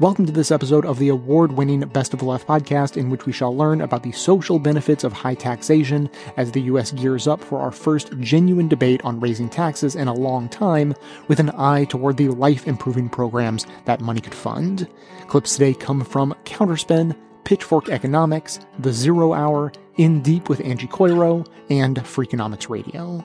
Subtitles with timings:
[0.00, 3.26] Welcome to this episode of the award winning Best of the Left podcast, in which
[3.26, 6.92] we shall learn about the social benefits of high taxation as the U.S.
[6.92, 10.94] gears up for our first genuine debate on raising taxes in a long time,
[11.26, 14.86] with an eye toward the life improving programs that money could fund.
[15.26, 21.44] Clips today come from Counterspin, Pitchfork Economics, The Zero Hour, In Deep with Angie Coiro,
[21.70, 23.24] and Freakonomics Radio.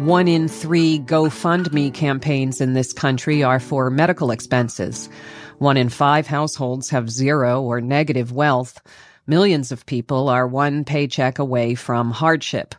[0.00, 5.10] One in three GoFundMe campaigns in this country are for medical expenses.
[5.58, 8.80] One in five households have zero or negative wealth.
[9.26, 12.74] Millions of people are one paycheck away from hardship.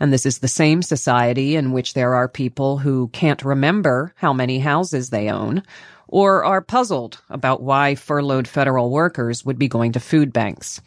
[0.00, 4.32] And this is the same society in which there are people who can't remember how
[4.32, 5.62] many houses they own
[6.08, 10.80] or are puzzled about why furloughed federal workers would be going to food banks.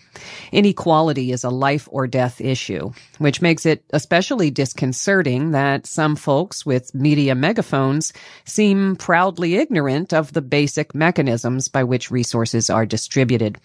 [0.52, 6.66] Inequality is a life or death issue, which makes it especially disconcerting that some folks
[6.66, 8.13] with media megaphones
[8.46, 13.57] seem proudly ignorant of the basic mechanisms by which resources are distributed.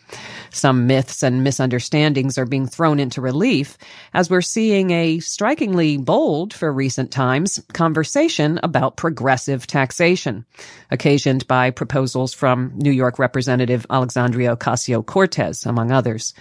[0.50, 3.78] Some myths and misunderstandings are being thrown into relief
[4.14, 10.44] as we're seeing a strikingly bold for recent times conversation about progressive taxation,
[10.90, 16.34] occasioned by proposals from New York Representative Alexandria Ocasio Cortez, among others.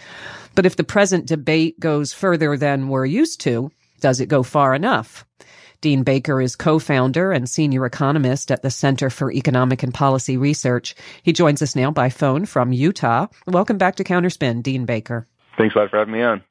[0.56, 4.74] But if the present debate goes further than we're used to, does it go far
[4.74, 5.26] enough?
[5.82, 10.94] Dean Baker is co-founder and senior economist at the Center for Economic and Policy Research.
[11.24, 13.28] He joins us now by phone from Utah.
[13.48, 15.28] Welcome back to Counterspin, Dean Baker.
[15.58, 16.44] Thanks a lot for having me on.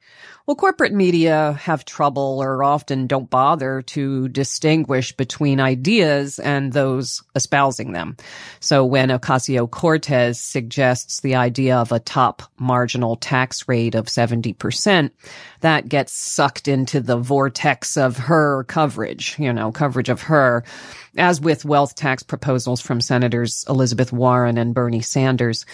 [0.51, 7.23] Well, corporate media have trouble or often don't bother to distinguish between ideas and those
[7.37, 8.17] espousing them.
[8.59, 15.11] So when Ocasio Cortez suggests the idea of a top marginal tax rate of 70%,
[15.61, 20.65] that gets sucked into the vortex of her coverage, you know, coverage of her,
[21.17, 25.65] as with wealth tax proposals from Senators Elizabeth Warren and Bernie Sanders.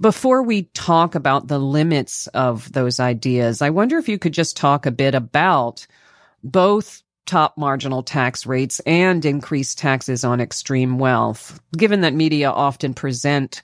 [0.00, 4.56] Before we talk about the limits of those ideas, I wonder if you could just
[4.56, 5.86] talk a bit about
[6.42, 12.94] both top marginal tax rates and increased taxes on extreme wealth, given that media often
[12.94, 13.62] present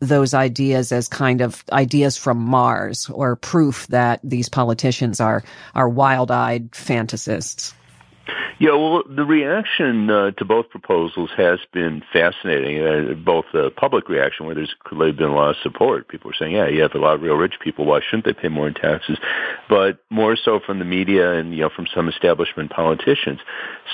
[0.00, 5.42] those ideas as kind of ideas from Mars or proof that these politicians are
[5.74, 7.74] are wild-eyed fantasists.
[8.60, 12.84] Yeah, well, the reaction uh, to both proposals has been fascinating.
[12.84, 16.08] Uh, both the public reaction, where there's clearly been a lot of support.
[16.08, 17.84] People are saying, "Yeah, you have a lot of real rich people.
[17.84, 19.18] Why shouldn't they pay more in taxes?"
[19.68, 23.38] But more so from the media and you know from some establishment politicians.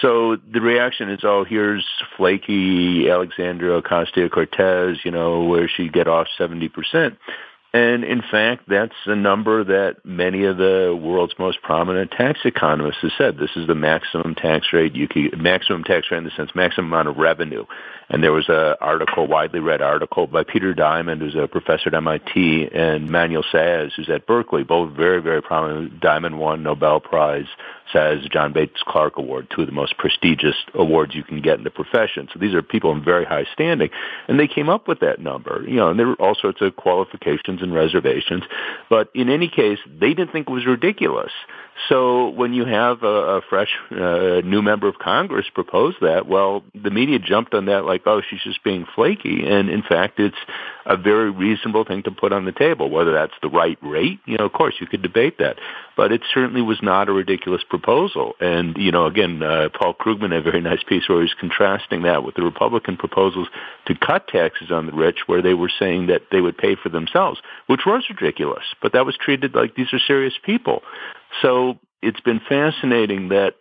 [0.00, 1.84] So the reaction is, "Oh, here's
[2.16, 5.04] flaky Alexandria Ocasio Cortez.
[5.04, 7.18] You know, where she get off seventy percent."
[7.74, 13.02] And in fact, that's a number that many of the world's most prominent tax economists
[13.02, 13.36] have said.
[13.36, 16.86] This is the maximum tax rate you can, maximum tax rate in the sense, maximum
[16.86, 17.64] amount of revenue.
[18.08, 21.94] And there was a article, widely read article by Peter Diamond, who's a professor at
[21.94, 25.98] MIT, and Manuel Saez, who's at Berkeley, both very, very prominent.
[25.98, 27.48] Diamond won Nobel Prize,
[27.92, 31.64] Saez John Bates Clark Award, two of the most prestigious awards you can get in
[31.64, 32.28] the profession.
[32.32, 33.90] So these are people in very high standing.
[34.28, 35.64] And they came up with that number.
[35.66, 38.44] You know, and there were all sorts of qualifications and reservations.
[38.88, 41.32] But in any case, they didn't think it was ridiculous.
[41.88, 46.62] So when you have a, a fresh uh, new member of Congress propose that, well,
[46.74, 49.46] the media jumped on that like, oh, she's just being flaky.
[49.46, 50.36] And in fact, it's
[50.86, 52.90] a very reasonable thing to put on the table.
[52.90, 55.56] Whether that's the right rate, you know, of course you could debate that,
[55.96, 58.34] but it certainly was not a ridiculous proposal.
[58.40, 61.34] And you know, again, uh, Paul Krugman had a very nice piece where he was
[61.38, 63.48] contrasting that with the Republican proposals
[63.86, 66.88] to cut taxes on the rich, where they were saying that they would pay for
[66.88, 68.64] themselves, which was ridiculous.
[68.80, 70.82] But that was treated like these are serious people.
[71.42, 73.54] So it's been fascinating that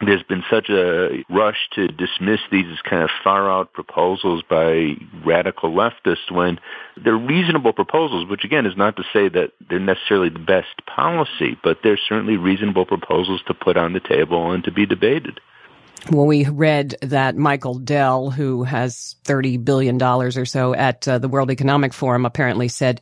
[0.00, 4.94] there's been such a rush to dismiss these as kind of far out proposals by
[5.24, 6.58] radical leftists when
[7.02, 11.56] they're reasonable proposals, which again is not to say that they're necessarily the best policy,
[11.62, 15.40] but they're certainly reasonable proposals to put on the table and to be debated.
[16.10, 21.28] Well, we read that Michael Dell, who has $30 billion or so at uh, the
[21.28, 23.00] World Economic Forum, apparently said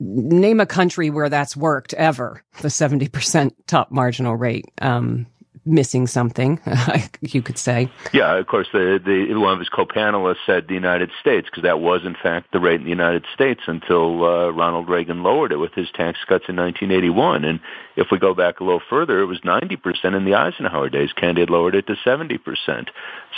[0.00, 4.66] name a country where that's worked ever, the 70% top marginal rate.
[4.80, 5.26] Um,
[5.66, 6.58] missing something,
[7.20, 7.90] you could say.
[8.12, 11.80] Yeah, of course, the, the, one of his co-panelists said the United States, because that
[11.80, 15.56] was in fact the rate in the United States until uh, Ronald Reagan lowered it
[15.56, 17.44] with his tax cuts in 1981.
[17.44, 17.60] And
[17.96, 21.12] if we go back a little further, it was 90% in the Eisenhower days.
[21.12, 22.88] Kennedy lowered it to 70%.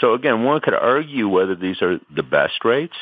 [0.01, 2.97] So again, one could argue whether these are the best rates,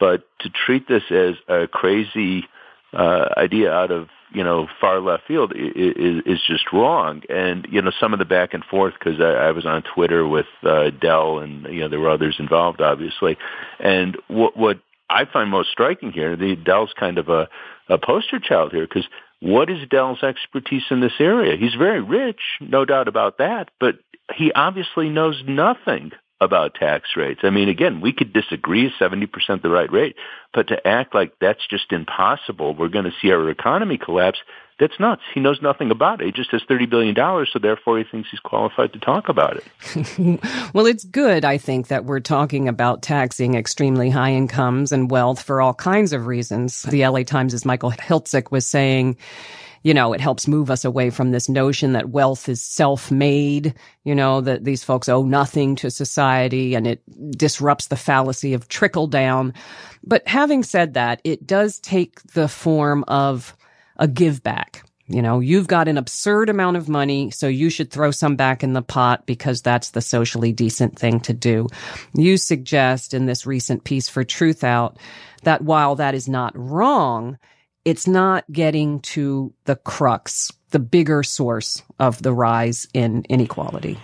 [0.00, 2.46] but to treat this as a crazy
[2.92, 7.22] uh, idea out of you know, far left field is, is just wrong.
[7.28, 10.26] And, you know, some of the back and forth, because I, I was on Twitter
[10.26, 13.36] with uh, Dell and, you know, there were others involved, obviously.
[13.78, 14.80] And what, what
[15.10, 17.48] I find most striking here, the Dell's kind of a,
[17.88, 19.06] a poster child here, because
[19.40, 21.56] what is Dell's expertise in this area?
[21.56, 23.96] He's very rich, no doubt about that, but
[24.34, 26.12] he obviously knows nothing
[26.42, 27.40] about tax rates.
[27.42, 30.16] I mean, again, we could disagree 70% the right rate,
[30.52, 34.38] but to act like that's just impossible, we're going to see our economy collapse,
[34.80, 35.22] that's nuts.
[35.32, 36.26] He knows nothing about it.
[36.26, 40.44] He just has $30 billion, so therefore he thinks he's qualified to talk about it.
[40.74, 45.40] well, it's good, I think, that we're talking about taxing extremely high incomes and wealth
[45.40, 46.82] for all kinds of reasons.
[46.82, 49.18] The LA Times, Michael Hiltzik was saying,
[49.82, 53.74] you know, it helps move us away from this notion that wealth is self-made,
[54.04, 57.02] you know, that these folks owe nothing to society and it
[57.36, 59.52] disrupts the fallacy of trickle down.
[60.04, 63.56] But having said that, it does take the form of
[63.96, 64.84] a give back.
[65.08, 68.62] You know, you've got an absurd amount of money, so you should throw some back
[68.62, 71.66] in the pot because that's the socially decent thing to do.
[72.14, 74.96] You suggest in this recent piece for Truthout
[75.42, 77.36] that while that is not wrong,
[77.84, 83.98] it's not getting to the crux, the bigger source of the rise in inequality.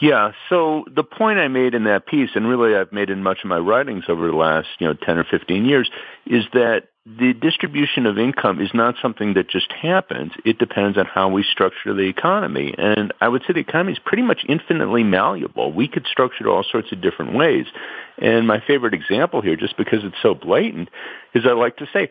[0.00, 3.38] Yeah, so the point I made in that piece, and really I've made in much
[3.44, 5.88] of my writings over the last, you know, 10 or 15 years,
[6.26, 10.32] is that the distribution of income is not something that just happens.
[10.44, 12.74] It depends on how we structure the economy.
[12.78, 15.72] And I would say the economy is pretty much infinitely malleable.
[15.72, 17.66] We could structure it all sorts of different ways.
[18.18, 20.90] And my favorite example here, just because it's so blatant,
[21.34, 22.10] is I like to say,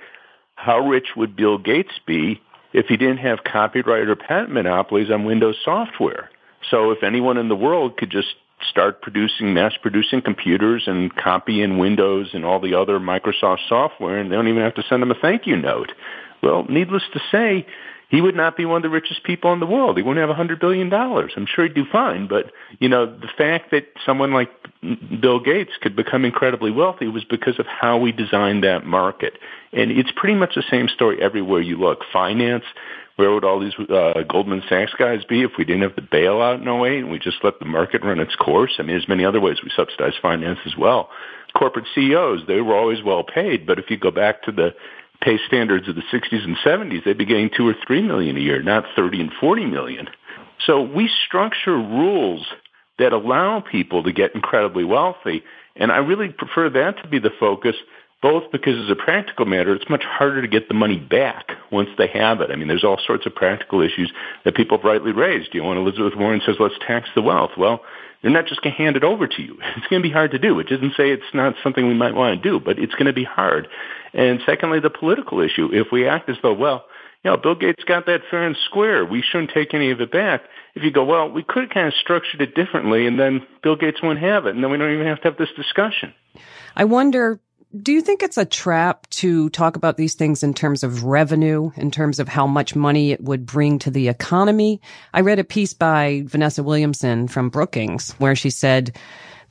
[0.61, 2.39] how rich would Bill Gates be
[2.71, 6.29] if he didn't have copyright or patent monopolies on Windows software?
[6.69, 8.35] So if anyone in the world could just
[8.69, 14.19] start producing, mass producing computers and copy in Windows and all the other Microsoft software,
[14.19, 15.91] and they don't even have to send them a thank you note.
[16.43, 17.65] Well, needless to say,
[18.11, 19.95] he would not be one of the richest people in the world.
[19.95, 21.31] He wouldn't have a hundred billion dollars.
[21.37, 24.51] I'm sure he'd do fine, but you know, the fact that someone like
[25.21, 29.37] Bill Gates could become incredibly wealthy was because of how we designed that market.
[29.71, 31.99] And it's pretty much the same story everywhere you look.
[32.11, 32.65] Finance,
[33.15, 36.61] where would all these uh, Goldman Sachs guys be if we didn't have the bailout
[36.61, 38.73] in 08 and we just let the market run its course?
[38.77, 41.09] I mean, there's many other ways we subsidize finance as well.
[41.57, 44.73] Corporate CEOs, they were always well paid, but if you go back to the
[45.21, 48.39] pay standards of the 60s and 70s, they'd be getting two or three million a
[48.39, 50.09] year, not 30 and 40 million.
[50.65, 52.45] So we structure rules
[52.99, 55.43] that allow people to get incredibly wealthy.
[55.75, 57.75] And I really prefer that to be the focus,
[58.21, 61.89] both because as a practical matter, it's much harder to get the money back once
[61.97, 62.51] they have it.
[62.51, 64.11] I mean, there's all sorts of practical issues
[64.45, 65.53] that people have rightly raised.
[65.53, 67.51] You know, when Elizabeth Warren says, let's tax the wealth.
[67.57, 67.81] Well,
[68.21, 69.57] they're not just going to hand it over to you.
[69.77, 70.59] It's going to be hard to do.
[70.59, 73.13] It doesn't say it's not something we might want to do, but it's going to
[73.13, 73.67] be hard.
[74.13, 75.69] And secondly, the political issue.
[75.71, 76.85] If we act as though, well,
[77.23, 79.05] you know, Bill Gates got that fair and square.
[79.05, 80.41] We shouldn't take any of it back.
[80.75, 83.75] If you go, well, we could have kind of structured it differently and then Bill
[83.75, 84.55] Gates wouldn't have it.
[84.55, 86.13] And then we don't even have to have this discussion.
[86.75, 87.39] I wonder
[87.79, 91.71] do you think it's a trap to talk about these things in terms of revenue,
[91.77, 94.81] in terms of how much money it would bring to the economy?
[95.13, 98.97] I read a piece by Vanessa Williamson from Brookings where she said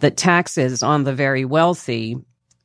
[0.01, 2.17] that taxes on the very wealthy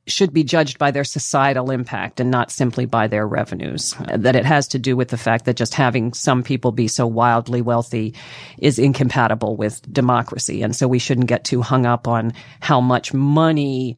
[0.08, 3.96] should be judged by their societal impact and not simply by their revenues.
[4.14, 7.08] That it has to do with the fact that just having some people be so
[7.08, 8.14] wildly wealthy
[8.60, 10.62] is incompatible with democracy.
[10.62, 13.98] And so we shouldn't get too hung up on how much money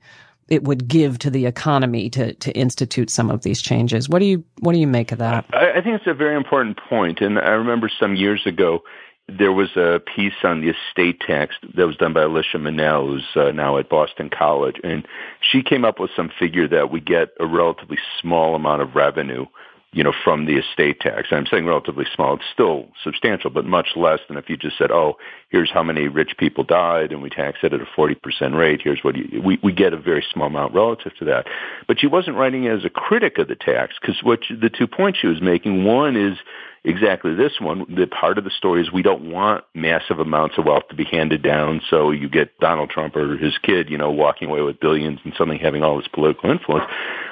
[0.50, 4.10] it would give to the economy to, to institute some of these changes.
[4.10, 5.46] What do you what do you make of that?
[5.54, 8.84] I, I think it's a very important point, and I remember some years ago
[9.30, 13.28] there was a piece on the estate tax that was done by Alicia Munnell, who's
[13.36, 15.06] uh, now at Boston College, and
[15.42, 19.46] she came up with some figure that we get a relatively small amount of revenue
[19.94, 21.30] you know, from the estate tax.
[21.32, 22.36] I'm saying relatively small.
[22.36, 25.18] It's still substantial, but much less than if you just said, oh,
[25.50, 28.16] here's how many rich people died and we tax it at a 40%
[28.58, 28.82] rate.
[28.84, 31.48] Here's what you, we, we get a very small amount relative to that.
[31.88, 35.20] But she wasn't writing as a critic of the tax because what the two points
[35.20, 36.38] she was making, one is
[36.84, 37.86] exactly this one.
[37.90, 41.06] The part of the story is we don't want massive amounts of wealth to be
[41.06, 41.82] handed down.
[41.90, 45.34] So you get Donald Trump or his kid, you know, walking away with billions and
[45.38, 46.86] suddenly having all this political influence.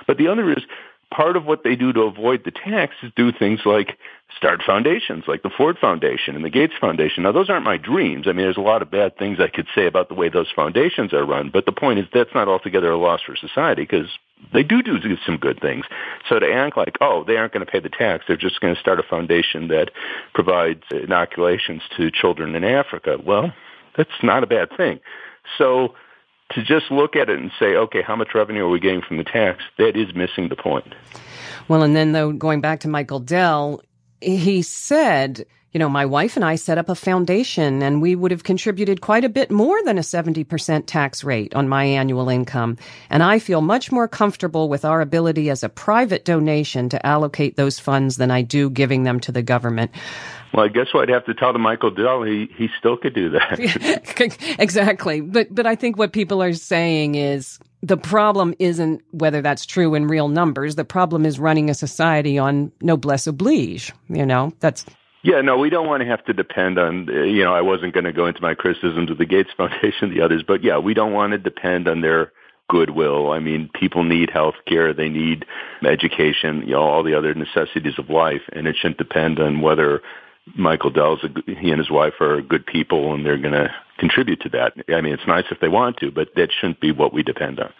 [0.07, 0.63] But the other is
[1.15, 3.97] part of what they do to avoid the tax is do things like
[4.35, 7.23] start foundations like the Ford Foundation and the Gates Foundation.
[7.23, 8.27] Now, those aren't my dreams.
[8.27, 10.51] I mean, there's a lot of bad things I could say about the way those
[10.53, 14.09] foundations are run, but the point is that's not altogether a loss for society because
[14.51, 15.85] they do do some good things.
[16.27, 18.75] So to act like, oh, they aren't going to pay the tax, they're just going
[18.75, 19.91] to start a foundation that
[20.33, 23.17] provides inoculations to children in Africa.
[23.23, 23.53] Well,
[23.95, 24.99] that's not a bad thing.
[25.57, 25.95] So
[26.51, 29.17] to just look at it and say, okay, how much revenue are we getting from
[29.17, 29.63] the tax?
[29.77, 30.93] That is missing the point.
[31.67, 33.81] Well, and then though, going back to Michael Dell,
[34.21, 38.31] he said, you know, my wife and I set up a foundation and we would
[38.31, 42.77] have contributed quite a bit more than a 70% tax rate on my annual income.
[43.09, 47.57] And I feel much more comfortable with our ability as a private donation to allocate
[47.57, 49.91] those funds than I do giving them to the government.
[50.55, 53.13] Well, I guess what I'd have to tell to Michael Dell, he, he still could
[53.13, 53.59] do that.
[54.57, 55.19] exactly.
[55.19, 59.95] But, but I think what people are saying is the problem isn't whether that's true
[59.95, 60.75] in real numbers.
[60.75, 63.91] The problem is running a society on noblesse oblige.
[64.07, 64.85] You know, that's.
[65.23, 68.05] Yeah, no, we don't want to have to depend on, you know, I wasn't going
[68.05, 71.11] to go into my criticisms of the Gates Foundation, the others, but yeah, we don't
[71.11, 72.31] want to depend on their
[72.69, 73.31] goodwill.
[73.31, 75.45] I mean, people need health care, they need
[75.83, 80.01] education, you know, all the other necessities of life, and it shouldn't depend on whether
[80.55, 84.41] Michael Dell's a, he and his wife are good people and they're going to contribute
[84.41, 84.73] to that.
[84.93, 87.59] I mean, it's nice if they want to, but that shouldn't be what we depend
[87.59, 87.73] on.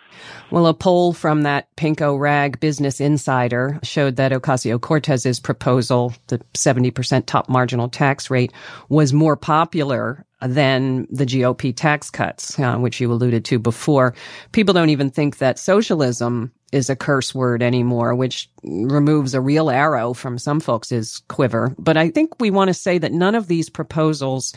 [0.50, 6.40] Well, a poll from that Pinko Rag Business Insider showed that Ocasio Cortez's proposal, the
[6.54, 8.54] 70% top marginal tax rate,
[8.90, 14.14] was more popular than the GOP tax cuts, uh, which you alluded to before.
[14.52, 19.70] People don't even think that socialism is a curse word anymore, which removes a real
[19.70, 21.76] arrow from some folks' quiver.
[21.78, 24.54] But I think we want to say that none of these proposals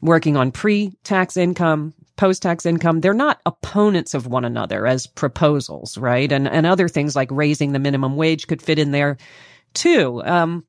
[0.00, 6.30] working on pre-tax income, post-tax income, they're not opponents of one another as proposals, right?
[6.30, 9.16] And, and other things like raising the minimum wage could fit in there
[9.74, 10.22] too.
[10.24, 10.64] Um,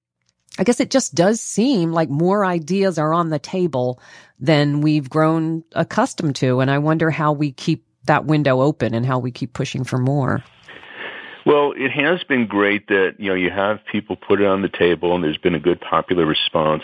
[0.60, 4.02] I guess it just does seem like more ideas are on the table
[4.40, 6.60] than we've grown accustomed to.
[6.60, 9.98] And I wonder how we keep that window open and how we keep pushing for
[9.98, 10.44] more.
[11.46, 14.70] Well, it has been great that, you know, you have people put it on the
[14.70, 16.84] table and there's been a good popular response.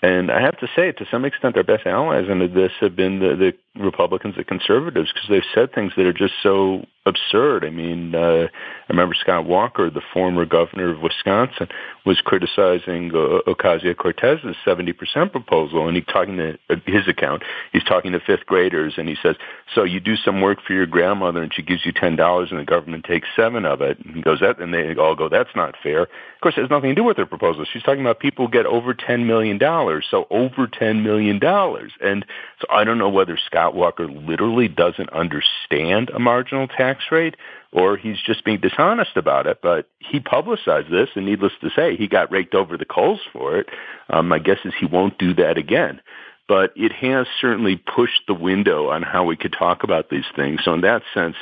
[0.00, 3.18] And I have to say, to some extent, our best allies in this have been
[3.18, 3.54] the, the
[3.84, 7.64] Republicans, the conservatives, because they've said things that are just so absurd.
[7.64, 11.68] I mean, uh, I remember Scott Walker, the former governor of Wisconsin,
[12.04, 17.42] was criticizing uh, Ocasio-Cortez's 70% proposal, and he's talking to uh, his account.
[17.72, 19.36] He's talking to fifth graders, and he says,
[19.74, 22.60] "So you do some work for your grandmother, and she gives you ten dollars, and
[22.60, 25.54] the government takes seven of it." And he goes, "That," and they all go, "That's
[25.56, 27.64] not fair." Of course, it has nothing to do with her proposal.
[27.64, 32.24] She's talking about people get over ten million dollars, so over ten million dollars, and
[32.60, 37.36] so I don't know whether Scott Walker literally doesn't understand a marginal tax rate
[37.72, 39.60] or he's just being dishonest about it.
[39.62, 43.58] But he publicized this, and needless to say, he got raked over the coals for
[43.58, 43.66] it.
[44.08, 46.00] Um, my guess is he won't do that again.
[46.48, 50.60] But it has certainly pushed the window on how we could talk about these things.
[50.64, 51.36] So in that sense,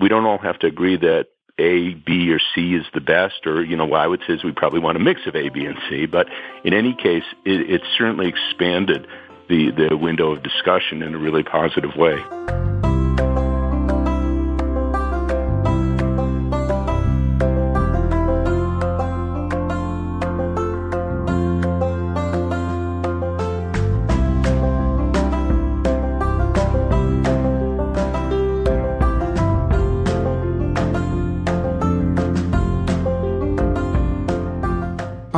[0.00, 1.26] we don't all have to agree that
[1.58, 4.44] a, B, or C is the best, or, you know, what I would say is
[4.44, 6.06] we probably want a mix of A, B, and C.
[6.06, 6.26] But
[6.64, 9.06] in any case, it, it certainly expanded
[9.48, 12.73] the, the window of discussion in a really positive way.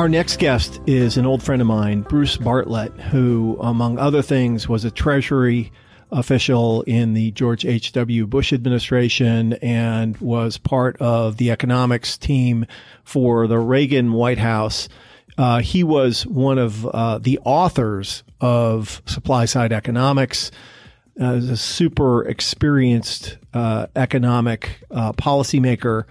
[0.06, 4.68] Our next guest is an old friend of mine, Bruce Bartlett, who, among other things,
[4.68, 5.72] was a Treasury
[6.12, 8.28] official in the George H.W.
[8.28, 12.66] Bush administration and was part of the economics team
[13.02, 14.88] for the Reagan White House.
[15.36, 20.52] Uh, he was one of uh, the authors of Supply Side Economics.
[21.18, 26.04] As a super experienced uh, economic uh, policymaker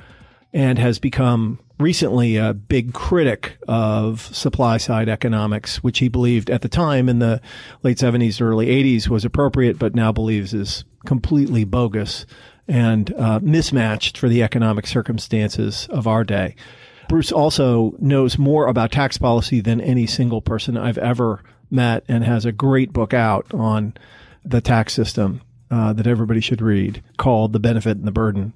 [0.52, 6.62] and has become recently a big critic of supply side economics, which he believed at
[6.62, 7.42] the time in the
[7.84, 12.26] late 70s, early 80s was appropriate, but now believes is completely bogus
[12.68, 16.56] and uh, mismatched for the economic circumstances of our day.
[17.08, 22.24] Bruce also knows more about tax policy than any single person I've ever met and
[22.24, 23.94] has a great book out on
[24.44, 28.54] the tax system uh, that everybody should read called The Benefit and the Burden,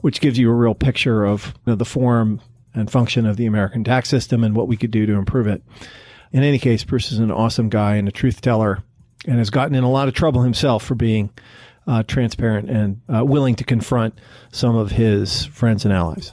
[0.00, 2.40] which gives you a real picture of you know, the form
[2.74, 5.62] and function of the American tax system and what we could do to improve it.
[6.32, 8.82] In any case, Bruce is an awesome guy and a truth teller
[9.26, 11.30] and has gotten in a lot of trouble himself for being
[11.86, 14.14] uh, transparent and uh, willing to confront
[14.50, 16.32] some of his friends and allies.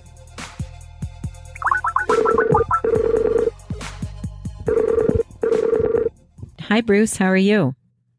[6.62, 7.18] Hi, Bruce.
[7.18, 7.74] How are you?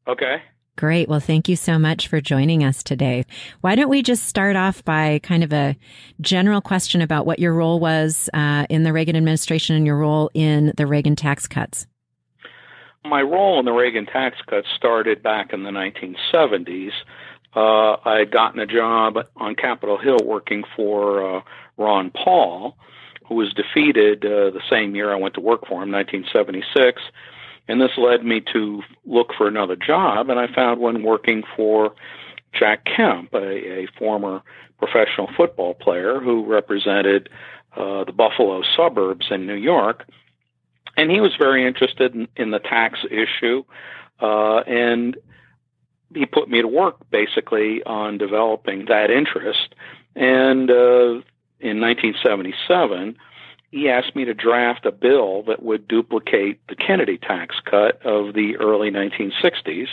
[0.09, 0.43] Okay.
[0.81, 1.11] Great.
[1.11, 3.27] Well, thank you so much for joining us today.
[3.61, 5.77] Why don't we just start off by kind of a
[6.23, 10.31] general question about what your role was uh, in the Reagan administration and your role
[10.33, 11.87] in the Reagan tax cuts?
[13.05, 16.93] My role in the Reagan tax cuts started back in the 1970s
[17.55, 21.43] uh, I had gotten a job on Capitol Hill working for uh,
[21.77, 22.77] Ron Paul,
[23.27, 27.03] who was defeated uh, the same year I went to work for him, 1976.
[27.71, 31.95] And this led me to look for another job, and I found one working for
[32.53, 34.43] Jack Kemp, a, a former
[34.81, 37.29] professional football player who represented
[37.77, 40.05] uh, the Buffalo suburbs in New York.
[40.97, 43.63] And he was very interested in, in the tax issue,
[44.21, 45.17] uh, and
[46.13, 49.77] he put me to work basically on developing that interest.
[50.17, 51.23] And uh,
[51.61, 53.17] in 1977,
[53.71, 58.35] he asked me to draft a bill that would duplicate the Kennedy tax cut of
[58.35, 59.87] the early 1960s,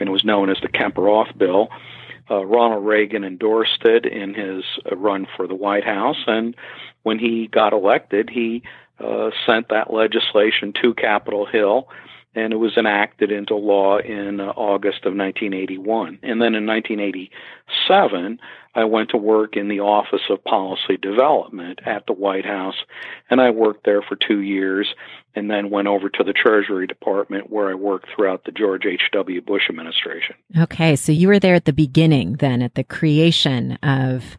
[0.00, 1.68] and it was known as the Kemper-Roth bill.
[2.28, 6.56] Uh, Ronald Reagan endorsed it in his uh, run for the White House, and
[7.02, 8.62] when he got elected, he
[8.98, 11.88] uh, sent that legislation to Capitol Hill,
[12.34, 16.18] and it was enacted into law in uh, August of 1981.
[16.22, 18.40] And then in 1987,
[18.74, 22.74] I went to work in the Office of Policy Development at the White House,
[23.30, 24.92] and I worked there for two years,
[25.34, 29.40] and then went over to the Treasury Department where I worked throughout the George H.W.
[29.42, 30.36] Bush administration.
[30.58, 34.36] Okay, so you were there at the beginning, then, at the creation of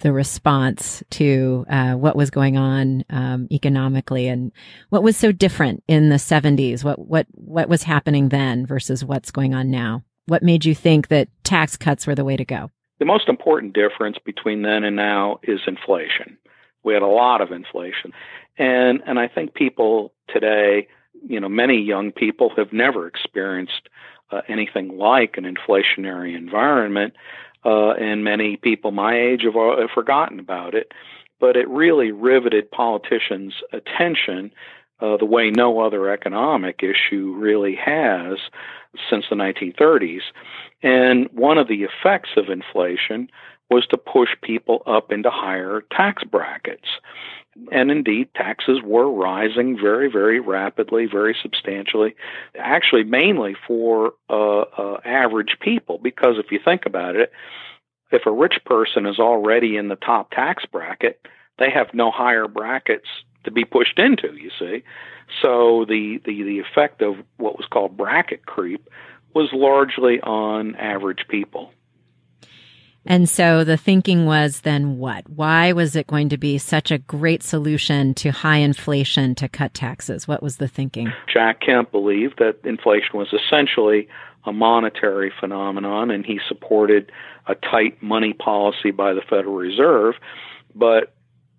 [0.00, 4.52] the response to uh, what was going on um, economically and
[4.90, 9.32] what was so different in the 70s what what what was happening then versus what's
[9.32, 12.70] going on now what made you think that tax cuts were the way to go
[12.98, 16.36] the most important difference between then and now is inflation.
[16.82, 18.12] We had a lot of inflation.
[18.56, 20.88] And and I think people today,
[21.26, 23.88] you know, many young people have never experienced
[24.30, 27.14] uh, anything like an inflationary environment.
[27.64, 30.92] Uh, and many people my age have, uh, have forgotten about it.
[31.40, 34.52] But it really riveted politicians' attention
[35.00, 38.38] uh, the way no other economic issue really has
[39.10, 40.22] since the 1930s.
[40.82, 43.28] And one of the effects of inflation
[43.70, 46.88] was to push people up into higher tax brackets.
[47.72, 52.14] And indeed, taxes were rising very, very rapidly, very substantially,
[52.56, 55.98] actually, mainly for uh, uh, average people.
[55.98, 57.32] Because if you think about it,
[58.10, 61.26] if a rich person is already in the top tax bracket,
[61.58, 63.08] they have no higher brackets
[63.44, 64.82] to be pushed into, you see.
[65.42, 68.88] So the, the, the effect of what was called bracket creep
[69.34, 71.72] was largely on average people.
[73.06, 75.28] And so the thinking was then what?
[75.30, 79.72] Why was it going to be such a great solution to high inflation to cut
[79.72, 80.28] taxes?
[80.28, 81.10] What was the thinking?
[81.32, 84.08] Jack Kemp believed that inflation was essentially
[84.44, 87.10] a monetary phenomenon and he supported
[87.46, 90.14] a tight money policy by the Federal Reserve.
[90.74, 91.14] But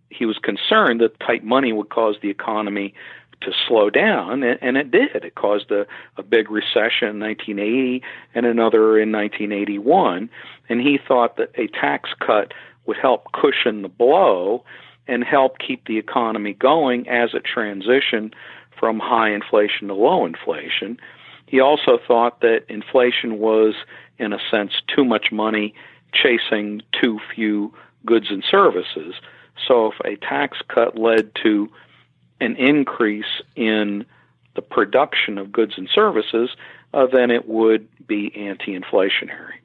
[0.10, 2.94] he was concerned that tight money would cause the economy
[3.42, 5.24] to slow down, and, it did.
[5.24, 5.86] It caused a,
[6.18, 8.04] a big recession in 1980
[8.36, 10.30] and another in 1981.
[10.68, 12.54] And he thought that a tax cut
[12.86, 14.66] would help cushion the blow
[15.08, 18.34] and help keep the economy going as it transitioned
[18.78, 21.00] from high inflation to low inflation.
[21.46, 23.74] He also thought that inflation was,
[24.18, 25.74] in a sense, too much money
[26.14, 27.74] chasing too few
[28.06, 29.16] goods and services.
[29.68, 31.70] So if a tax cut led to
[32.42, 34.06] an increase in
[34.56, 36.50] the production of goods and services,
[36.94, 39.60] uh, then it would be anti inflationary.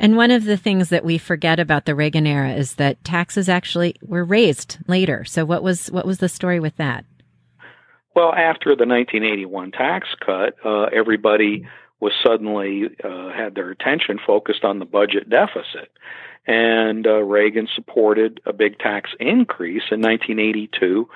[0.00, 3.48] And one of the things that we forget about the Reagan era is that taxes
[3.48, 5.24] actually were raised later.
[5.24, 7.04] So what was what was the story with that?
[8.14, 11.66] Well, after the 1981 tax cut, uh, everybody
[12.00, 15.90] was suddenly uh, had their attention focused on the budget deficit,
[16.48, 21.08] and uh, Reagan supported a big tax increase in 1982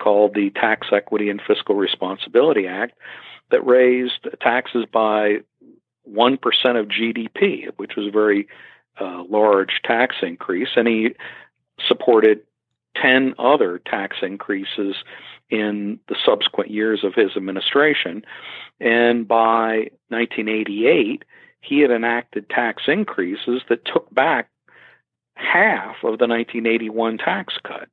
[0.00, 2.98] called the Tax Equity and Fiscal Responsibility Act
[3.50, 5.38] that raised taxes by
[6.10, 6.38] 1%
[6.80, 8.48] of GDP, which was a very
[8.98, 10.68] uh, large tax increase.
[10.74, 11.14] And he
[11.86, 12.40] supported
[12.96, 14.96] 10 other tax increases
[15.50, 18.24] in the subsequent years of his administration.
[18.80, 21.24] And by 1988,
[21.60, 24.48] he had enacted tax increases that took back
[25.38, 27.88] half of the 1981 tax cut.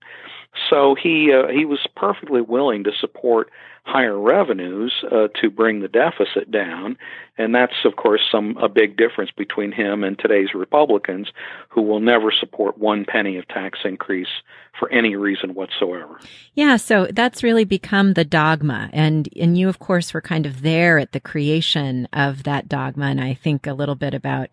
[0.69, 3.51] So he uh, he was perfectly willing to support
[3.83, 6.97] higher revenues uh, to bring the deficit down,
[7.37, 11.27] and that's of course some a big difference between him and today's Republicans,
[11.69, 14.27] who will never support one penny of tax increase
[14.77, 16.19] for any reason whatsoever.
[16.53, 20.61] Yeah, so that's really become the dogma, and and you of course were kind of
[20.61, 24.49] there at the creation of that dogma, and I think a little bit about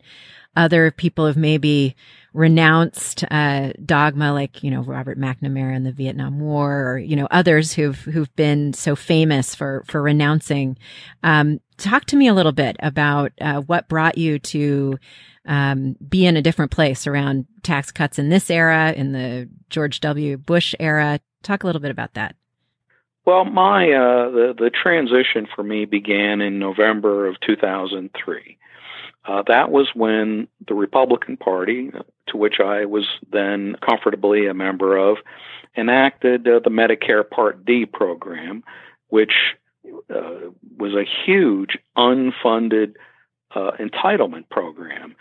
[0.55, 1.97] other people have maybe
[2.35, 7.29] renounced uh, dogma, like you know Robert McNamara in the Vietnam War, or you know
[7.31, 10.77] others who've who've been so famous for for renouncing.
[11.23, 14.99] Um, talk to me a little bit about uh, what brought you to
[15.47, 20.01] um, be in a different place around tax cuts in this era, in the George
[20.01, 20.37] W.
[20.37, 21.21] Bush era.
[21.43, 22.37] Talk a little bit about that.
[23.25, 28.59] Well, my uh, the the transition for me began in November of 2003.
[29.25, 31.93] Uh, that was when the Republican Party,
[32.27, 35.19] to which I was then comfortably a member of,
[35.77, 38.65] enacted uh, the Medicare Part D program,
[39.09, 39.33] which
[39.85, 42.95] was a huge unfunded
[43.55, 45.15] uh, entitlement program.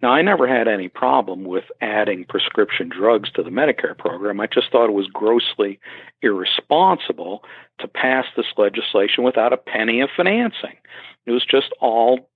[0.00, 4.40] Now, I never had any problem with adding prescription drugs to the Medicare program.
[4.40, 5.80] I just thought it was grossly
[6.22, 7.42] irresponsible
[7.80, 10.76] to pass this legislation without a penny of financing.
[11.26, 12.30] It was just all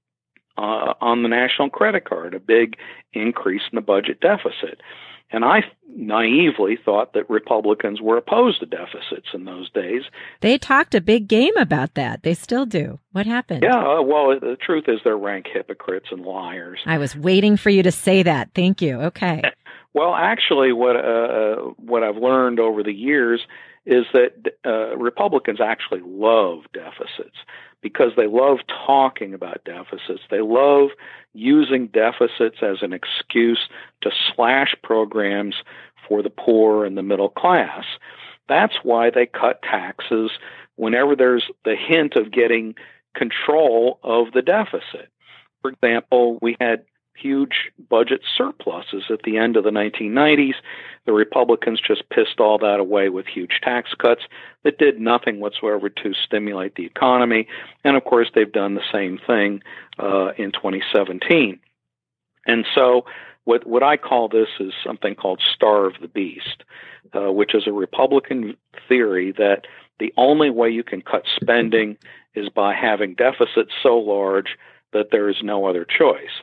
[0.58, 2.76] uh, on the national credit card, a big
[3.12, 4.80] increase in the budget deficit.
[5.32, 10.02] And I naively thought that Republicans were opposed to deficits in those days.
[10.40, 12.22] They talked a big game about that.
[12.22, 12.98] They still do.
[13.12, 13.62] What happened?
[13.62, 16.80] Yeah, uh, well, the truth is they're rank hypocrites and liars.
[16.86, 18.50] I was waiting for you to say that.
[18.54, 19.00] Thank you.
[19.00, 19.42] Okay.
[19.94, 23.40] well, actually, what uh, what I've learned over the years
[23.84, 27.36] is that uh, Republicans actually love deficits
[27.82, 30.22] because they love talking about deficits.
[30.30, 30.90] They love
[31.34, 33.68] using deficits as an excuse
[34.02, 35.56] to slash programs
[36.08, 37.84] for the poor and the middle class.
[38.48, 40.30] That's why they cut taxes
[40.76, 42.74] whenever there's the hint of getting
[43.14, 45.08] control of the deficit.
[45.60, 50.54] For example, we had huge budget surpluses at the end of the 1990s.
[51.06, 54.22] The Republicans just pissed all that away with huge tax cuts
[54.64, 57.46] that did nothing whatsoever to stimulate the economy.
[57.84, 59.62] And of course, they've done the same thing
[59.98, 61.58] uh, in 2017.
[62.46, 63.04] And so,
[63.44, 66.62] what, what I call this is something called starve the beast,
[67.12, 68.56] uh, which is a Republican
[68.88, 69.66] theory that
[69.98, 71.96] the only way you can cut spending
[72.34, 74.56] is by having deficits so large
[74.92, 76.42] that there is no other choice.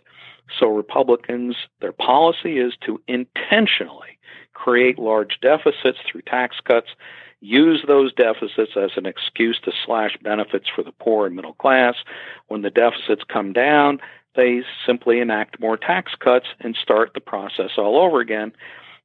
[0.57, 4.17] So Republicans, their policy is to intentionally
[4.53, 6.89] create large deficits through tax cuts,
[7.41, 11.95] use those deficits as an excuse to slash benefits for the poor and middle class.
[12.47, 13.99] When the deficits come down,
[14.35, 18.51] they simply enact more tax cuts and start the process all over again.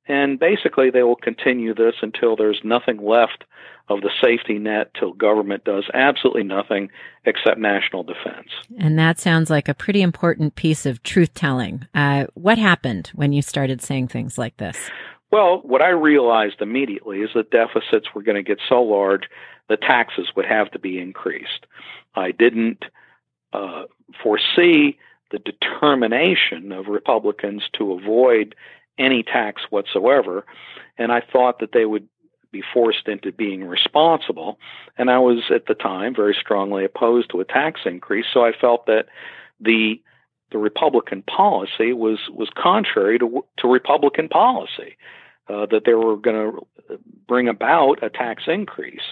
[0.06, 3.44] And basically, they will continue this until there's nothing left
[3.88, 6.90] of the safety net till government does absolutely nothing
[7.24, 8.48] except national defense.
[8.78, 11.86] And that sounds like a pretty important piece of truth telling.
[11.94, 14.78] Uh, what happened when you started saying things like this?
[15.30, 19.24] Well, what I realized immediately is that deficits were going to get so large
[19.68, 21.66] the taxes would have to be increased.
[22.14, 22.84] I didn't
[23.52, 23.84] uh,
[24.22, 24.98] foresee
[25.30, 28.54] the determination of Republicans to avoid
[28.98, 30.44] any tax whatsoever.
[30.98, 32.08] And I thought that they would
[32.52, 34.58] be forced into being responsible.
[34.96, 38.26] And I was at the time very strongly opposed to a tax increase.
[38.32, 39.06] So I felt that
[39.60, 40.00] the
[40.52, 44.96] the Republican policy was was contrary to to Republican policy,
[45.48, 49.02] uh, that they were going to bring about a tax increase.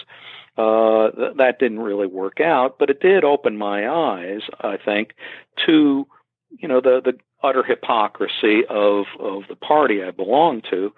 [0.57, 5.15] Uh, th- that didn't really work out, but it did open my eyes, I think,
[5.65, 6.07] to
[6.57, 7.13] you know the the
[7.43, 10.93] utter hypocrisy of of the party I belong to.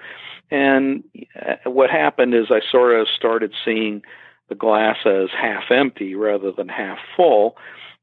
[0.51, 1.03] And
[1.39, 4.03] uh, what happened is I sort of started seeing
[4.47, 7.57] the glass as half empty rather than half full.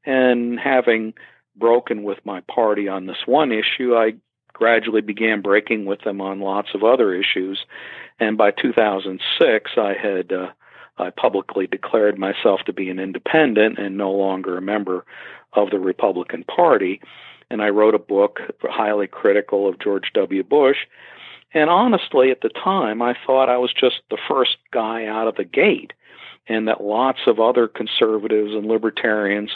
[0.05, 1.13] And having
[1.55, 4.15] broken with my party on this one issue, I
[4.51, 7.65] gradually began breaking with them on lots of other issues.
[8.19, 10.47] And by 2006, I had uh,
[10.97, 15.05] I publicly declared myself to be an independent and no longer a member
[15.53, 17.01] of the Republican Party
[17.53, 20.43] and I wrote a book highly critical of George W.
[20.43, 20.77] Bush.
[21.53, 25.35] And honestly, at the time, I thought I was just the first guy out of
[25.35, 25.93] the gate,
[26.47, 29.51] and that lots of other conservatives and libertarians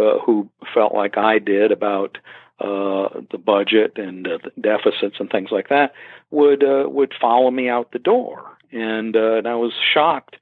[0.00, 2.18] uh, who felt like I did about
[2.58, 5.92] uh, the budget and uh, the deficits and things like that
[6.32, 8.58] would uh, would follow me out the door.
[8.72, 10.36] And, uh, and I was shocked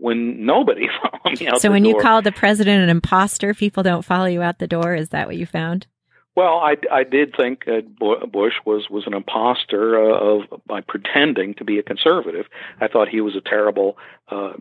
[0.00, 1.36] when nobody followed me out.
[1.36, 1.60] The door.
[1.60, 1.92] So when door.
[1.92, 4.94] you call the president an imposter, people don't follow you out the door.
[4.94, 5.86] Is that what you found?
[6.34, 11.54] Well, I, I did think that Bush was was an impostor uh, of by pretending
[11.54, 12.46] to be a conservative.
[12.80, 13.98] I thought he was a terrible.
[14.30, 14.52] Uh,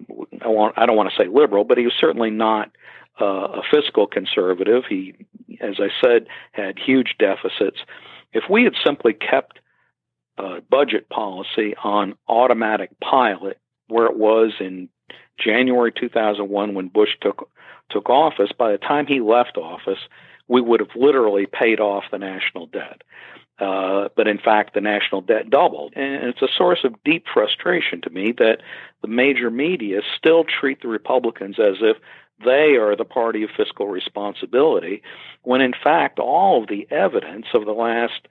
[0.41, 2.71] I want I don't want to say liberal, but he was certainly not
[3.21, 4.84] uh, a fiscal conservative.
[4.89, 5.15] He,
[5.62, 7.79] as I said, had huge deficits.
[8.34, 9.60] If we had simply kept
[10.38, 13.57] uh, budget policy on automatic pilot,
[13.88, 14.89] where it was in
[15.39, 17.49] January 2001 when Bush took
[17.89, 19.99] took office, by the time he left office
[20.51, 23.03] we would have literally paid off the national debt.
[23.57, 25.93] Uh, but in fact, the national debt doubled.
[25.95, 28.57] And it's a source of deep frustration to me that
[29.01, 31.97] the major media still treat the Republicans as if
[32.43, 35.03] they are the party of fiscal responsibility,
[35.43, 38.27] when in fact all of the evidence of the last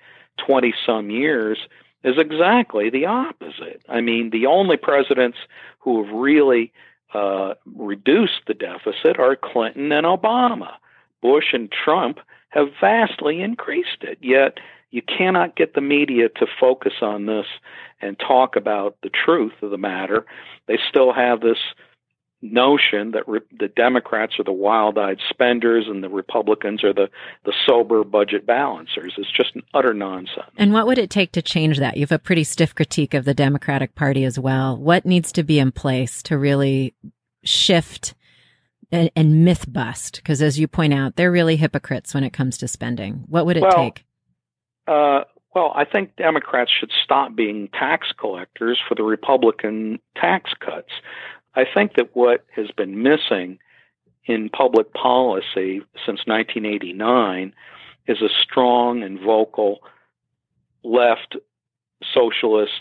[0.46, 1.59] 20 some years
[2.04, 3.83] is exactly the opposite.
[3.88, 5.38] I mean, the only presidents
[5.78, 6.72] who have really
[7.14, 10.72] uh, reduced the deficit are Clinton and Obama.
[11.22, 12.18] Bush and Trump
[12.50, 14.18] have vastly increased it.
[14.20, 14.59] Yet
[14.90, 17.46] you cannot get the media to focus on this
[18.00, 20.26] and talk about the truth of the matter.
[20.66, 21.59] They still have this
[22.42, 27.11] notion that re- the Democrats are the wild-eyed spenders and the Republicans are the
[27.44, 29.12] the sober budget balancers.
[29.18, 30.50] It's just utter nonsense.
[30.56, 31.96] And what would it take to change that?
[31.96, 34.76] You have a pretty stiff critique of the Democratic Party as well.
[34.76, 36.94] What needs to be in place to really
[37.44, 38.14] shift
[38.92, 40.16] and, and myth bust?
[40.16, 43.24] Because as you point out, they're really hypocrites when it comes to spending.
[43.29, 44.05] What would it well, take?
[44.87, 45.24] Uh,
[45.55, 50.90] well, I think Democrats should stop being tax collectors for the Republican tax cuts.
[51.55, 53.59] I think that what has been missing
[54.26, 57.55] in public policy since 1989
[58.07, 59.81] is a strong and vocal
[60.85, 61.37] left
[62.14, 62.72] socialist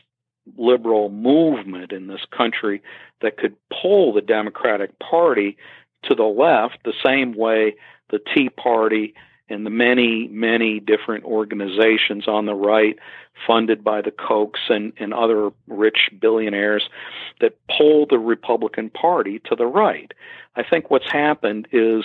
[0.58, 2.82] liberal movement in this country
[3.22, 5.58] that could pull the Democratic Party
[6.04, 7.76] to the left the same way
[8.10, 9.14] the Tea Party
[9.50, 12.98] and the many, many different organizations on the right,
[13.48, 16.88] funded by the Kochs and, and other rich billionaires,
[17.42, 20.12] that pull the Republican Party to the right.
[20.56, 22.04] I think what's happened is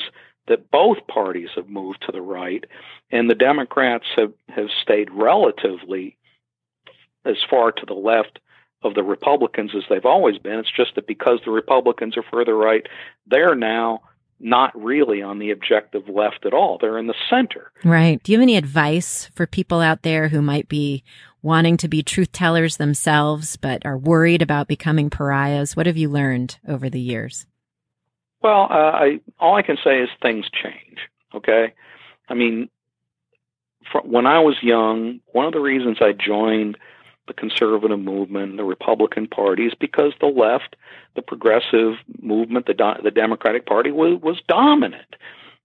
[0.48, 2.64] that both parties have moved to the right,
[3.10, 6.16] and the Democrats have, have stayed relatively
[7.24, 8.38] as far to the left
[8.84, 10.58] of the Republicans as they've always been.
[10.58, 12.86] It's just that because the Republicans are further right,
[13.26, 14.02] they're now
[14.40, 16.78] not really on the objective left at all.
[16.78, 17.72] They're in the center.
[17.82, 18.22] Right.
[18.22, 21.02] Do you have any advice for people out there who might be
[21.42, 25.76] wanting to be truth tellers themselves, but are worried about becoming pariahs?
[25.76, 27.46] What have you learned over the years?
[28.42, 30.98] Well, uh, I, all I can say is things change.
[31.34, 31.72] Okay.
[32.28, 32.68] I mean,
[34.04, 36.76] when I was young, one of the reasons I joined
[37.26, 40.76] the conservative movement, the Republican Party, is because the left,
[41.16, 45.16] the progressive movement, the the Democratic Party was was dominant.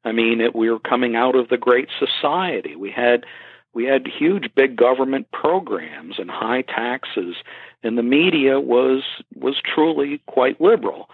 [0.05, 2.75] I mean, it, we were coming out of the Great Society.
[2.75, 3.25] We had
[3.73, 7.35] we had huge big government programs and high taxes,
[7.83, 9.03] and the media was
[9.35, 11.09] was truly quite liberal.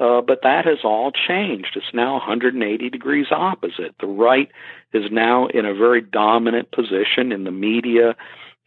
[0.00, 1.76] Uh, but that has all changed.
[1.76, 3.94] It's now 180 degrees opposite.
[4.00, 4.50] The right
[4.94, 8.16] is now in a very dominant position in the media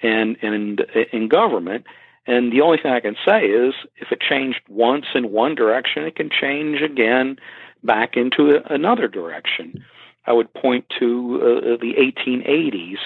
[0.04, 1.86] and and in government.
[2.26, 6.04] And the only thing I can say is, if it changed once in one direction,
[6.04, 7.38] it can change again
[7.84, 9.84] back into another direction.
[10.26, 12.98] I would point to uh, the 1880s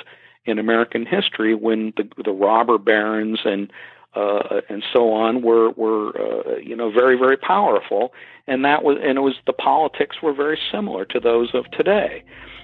[0.46, 3.72] in American history when the, the robber barons and
[4.16, 8.14] uh, and so on were were uh, you know very very powerful,
[8.48, 12.24] and that was and it was the politics were very similar to those of today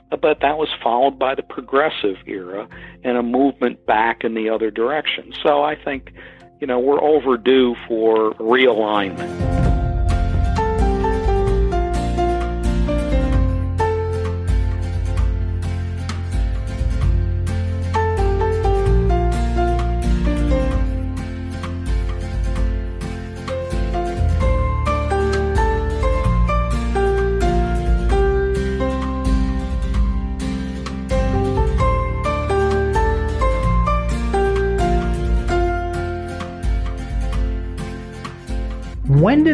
[0.10, 2.68] but that was followed by the progressive era
[3.04, 5.34] and a movement back in the other direction.
[5.44, 6.14] So I think,
[6.60, 9.63] you know, we're overdue for realignment.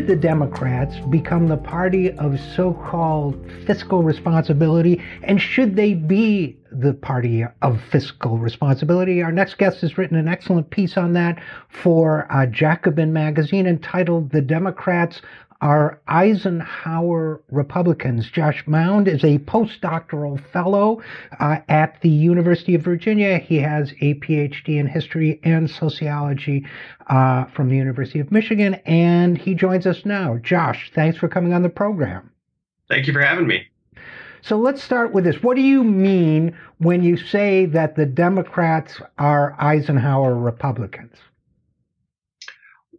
[0.10, 5.00] The Democrats become the party of so called fiscal responsibility?
[5.22, 9.22] And should they be the party of fiscal responsibility?
[9.22, 14.32] Our next guest has written an excellent piece on that for uh, Jacobin magazine entitled
[14.32, 15.22] The Democrats
[15.62, 18.30] are Eisenhower Republicans.
[18.30, 21.02] Josh Mound is a postdoctoral fellow
[21.40, 23.38] uh, at the University of Virginia.
[23.38, 26.66] He has a PhD in history and sociology
[27.08, 30.38] uh, from the University of Michigan, and he joins us now.
[30.38, 32.32] Josh, thanks for coming on the program.
[32.88, 33.68] Thank you for having me.
[34.42, 35.44] So let's start with this.
[35.44, 41.16] What do you mean when you say that the Democrats are Eisenhower Republicans?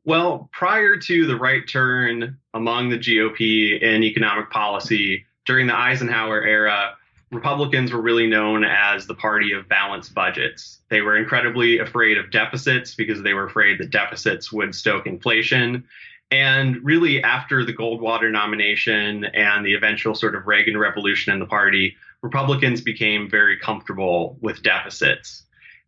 [0.04, 6.42] Well, prior to the right turn among the GOP in economic policy during the Eisenhower
[6.42, 6.96] era,
[7.30, 10.80] Republicans were really known as the party of balanced budgets.
[10.88, 15.84] They were incredibly afraid of deficits because they were afraid that deficits would stoke inflation.
[16.32, 21.46] And really, after the Goldwater nomination and the eventual sort of Reagan revolution in the
[21.46, 25.44] party, Republicans became very comfortable with deficits.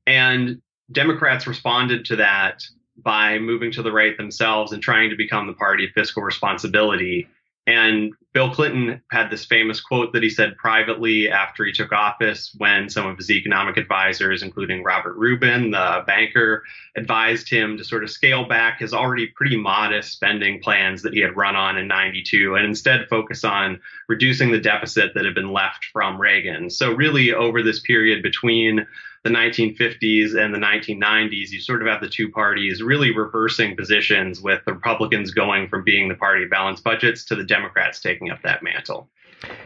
[0.06, 2.64] And Democrats responded to that
[2.96, 7.28] by moving to the right themselves and trying to become the party of fiscal responsibility
[7.66, 12.52] And Bill Clinton had this famous quote that he said privately after he took office
[12.58, 16.64] when some of his economic advisors, including Robert Rubin, the banker,
[16.96, 21.20] advised him to sort of scale back his already pretty modest spending plans that he
[21.20, 25.52] had run on in 92 and instead focus on reducing the deficit that had been
[25.52, 26.68] left from Reagan.
[26.68, 28.86] So, really, over this period between
[29.24, 34.40] the 1950s and the 1990s, you sort of have the two parties really reversing positions
[34.40, 38.30] with the Republicans going from being the party of balanced budgets to the Democrats taking
[38.30, 39.08] up that mantle.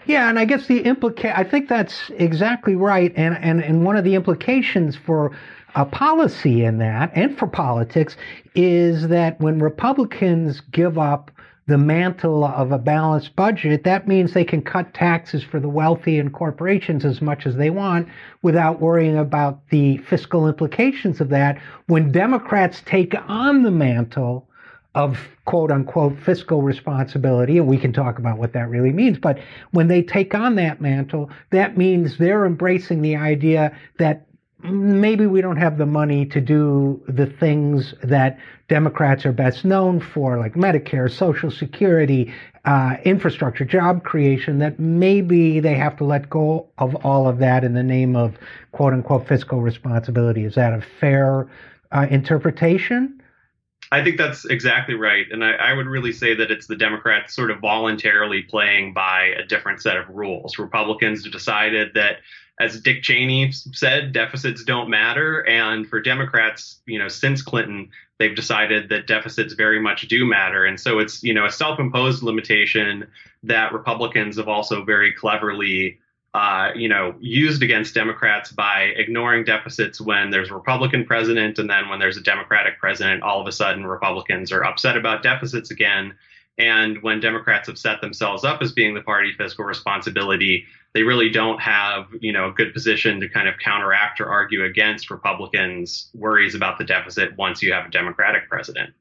[0.06, 3.12] Yeah, and I guess the implica I think that's exactly right.
[3.16, 5.32] And, and, and one of the implications for
[5.74, 8.16] a policy in that and for politics
[8.54, 11.30] is that when Republicans give up
[11.66, 16.18] the mantle of a balanced budget, that means they can cut taxes for the wealthy
[16.18, 18.08] and corporations as much as they want
[18.42, 21.60] without worrying about the fiscal implications of that.
[21.86, 24.48] When Democrats take on the mantle
[24.94, 29.38] of quote unquote fiscal responsibility, and we can talk about what that really means, but
[29.72, 34.25] when they take on that mantle, that means they're embracing the idea that
[34.62, 38.38] maybe we don't have the money to do the things that
[38.68, 42.32] Democrats are best known for, like Medicare, Social Security,
[42.64, 47.64] uh, infrastructure, job creation, that maybe they have to let go of all of that
[47.64, 48.36] in the name of
[48.72, 50.44] quote unquote fiscal responsibility.
[50.44, 51.48] Is that a fair
[51.92, 53.22] uh, interpretation?
[53.92, 55.26] I think that's exactly right.
[55.30, 59.26] And I, I, would really say that it's the Democrats sort of voluntarily playing by
[59.38, 60.58] a different set of rules.
[60.58, 62.16] Republicans decided that
[62.58, 65.46] as Dick Cheney said, deficits don't matter.
[65.46, 70.64] And for Democrats, you know, since Clinton, they've decided that deficits very much do matter.
[70.64, 73.06] And so it's, you know, a self imposed limitation
[73.42, 75.98] that Republicans have also very cleverly,
[76.32, 81.58] uh, you know, used against Democrats by ignoring deficits when there's a Republican president.
[81.58, 85.22] And then when there's a Democratic president, all of a sudden Republicans are upset about
[85.22, 86.14] deficits again.
[86.58, 90.64] And when Democrats have set themselves up as being the party fiscal responsibility,
[90.96, 94.64] they really don't have, you know, a good position to kind of counteract or argue
[94.64, 98.94] against Republicans' worries about the deficit once you have a Democratic president.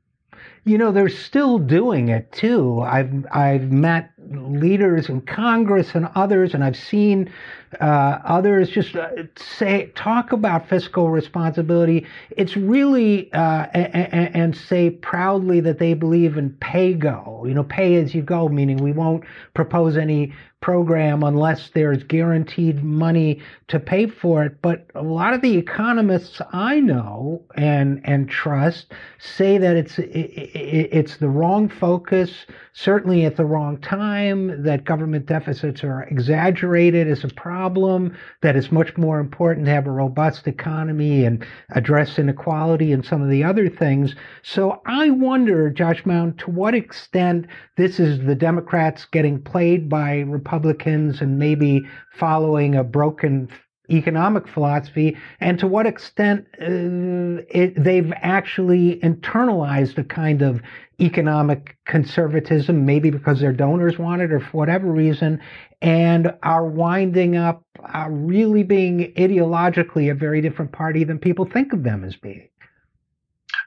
[0.65, 2.81] You know, they're still doing it too.
[2.81, 7.31] I've I've met leaders in Congress and others, and I've seen
[7.79, 12.05] uh, others just uh, say talk about fiscal responsibility.
[12.31, 17.45] It's really uh, and, and say proudly that they believe in pay go.
[17.47, 20.33] You know, pay as you go, meaning we won't propose any
[20.65, 24.59] program unless there's guaranteed money to pay for it.
[24.63, 31.17] But a lot of the economists I know and and trust say that it's it's
[31.17, 34.63] the wrong focus, certainly at the wrong time.
[34.63, 38.17] That government deficits are exaggerated as a problem.
[38.41, 43.21] That it's much more important to have a robust economy and address inequality and some
[43.21, 44.15] of the other things.
[44.41, 47.45] So I wonder, Josh Mound, to what extent
[47.77, 53.49] this is the Democrats getting played by Republicans Republicans and maybe following a broken
[53.91, 60.61] economic philosophy, and to what extent uh, it, they've actually internalized a kind of
[60.99, 65.39] economic conservatism, maybe because their donors want it or for whatever reason,
[65.81, 67.63] and are winding up
[67.93, 72.47] uh, really being ideologically a very different party than people think of them as being.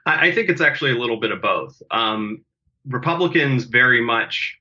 [0.05, 1.79] I think it's actually a little bit of both.
[1.91, 2.43] Um,
[2.87, 4.57] Republicans very much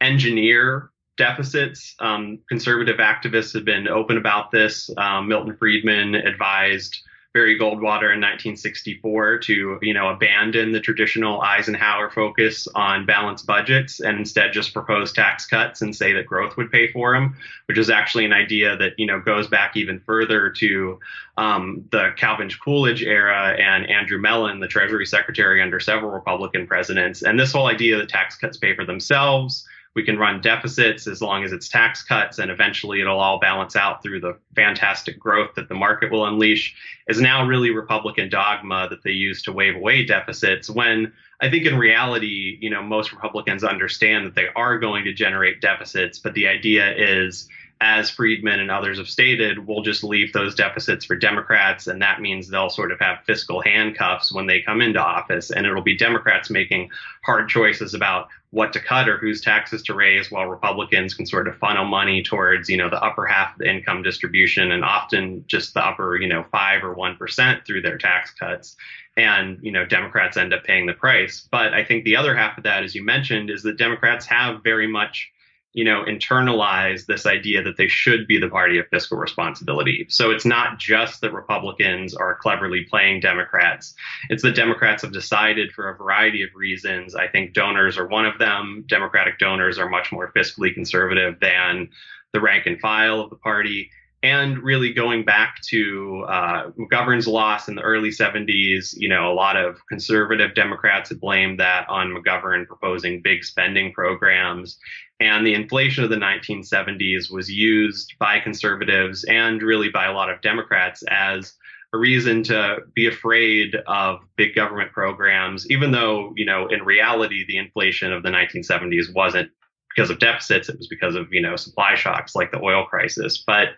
[0.00, 0.91] engineer
[1.22, 1.94] deficits.
[2.00, 4.90] Um, conservative activists have been open about this.
[4.96, 6.98] Um, Milton Friedman advised
[7.32, 14.00] Barry Goldwater in 1964 to, you know, abandon the traditional Eisenhower focus on balanced budgets
[14.00, 17.78] and instead just propose tax cuts and say that growth would pay for them, which
[17.78, 20.98] is actually an idea that, you know, goes back even further to
[21.38, 27.22] um, the Calvin Coolidge era and Andrew Mellon, the Treasury Secretary under several Republican presidents.
[27.22, 31.20] And this whole idea that tax cuts pay for themselves we can run deficits as
[31.20, 35.54] long as it's tax cuts and eventually it'll all balance out through the fantastic growth
[35.54, 36.74] that the market will unleash.
[37.08, 41.66] Is now really republican dogma that they use to wave away deficits when i think
[41.66, 46.32] in reality you know most republicans understand that they are going to generate deficits but
[46.34, 47.48] the idea is
[47.82, 52.20] as Friedman and others have stated, we'll just leave those deficits for Democrats, and that
[52.20, 55.96] means they'll sort of have fiscal handcuffs when they come into office, and it'll be
[55.96, 56.88] Democrats making
[57.24, 61.48] hard choices about what to cut or whose taxes to raise, while Republicans can sort
[61.48, 65.42] of funnel money towards, you know, the upper half of the income distribution, and often
[65.46, 68.76] just the upper, you know, five or one percent through their tax cuts.
[69.16, 71.48] And you know, Democrats end up paying the price.
[71.50, 74.62] But I think the other half of that, as you mentioned, is that Democrats have
[74.62, 75.32] very much
[75.72, 80.06] you know, internalize this idea that they should be the party of fiscal responsibility.
[80.08, 83.94] So it's not just that Republicans are cleverly playing Democrats.
[84.28, 87.14] It's that Democrats have decided for a variety of reasons.
[87.14, 88.84] I think donors are one of them.
[88.86, 91.88] Democratic donors are much more fiscally conservative than
[92.32, 93.90] the rank and file of the party
[94.22, 99.34] and really going back to uh, McGovern's loss in the early 70s, you know, a
[99.34, 104.78] lot of conservative Democrats had blamed that on McGovern proposing big spending programs.
[105.18, 110.30] And the inflation of the 1970s was used by conservatives and really by a lot
[110.30, 111.54] of Democrats as
[111.92, 117.44] a reason to be afraid of big government programs, even though, you know, in reality,
[117.46, 119.50] the inflation of the 1970s wasn't
[119.94, 120.68] because of deficits.
[120.68, 123.42] It was because of, you know, supply shocks like the oil crisis.
[123.46, 123.68] But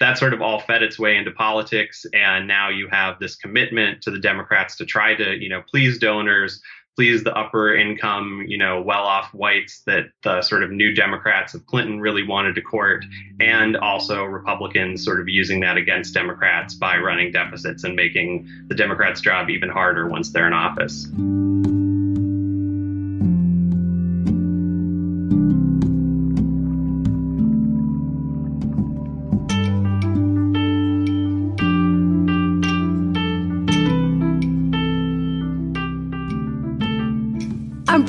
[0.00, 2.04] that sort of all fed its way into politics.
[2.12, 5.98] And now you have this commitment to the Democrats to try to, you know, please
[5.98, 6.60] donors,
[6.96, 11.54] please the upper income, you know, well off whites that the sort of new Democrats
[11.54, 13.04] of Clinton really wanted to court,
[13.40, 18.74] and also Republicans sort of using that against Democrats by running deficits and making the
[18.74, 21.08] Democrats' job even harder once they're in office.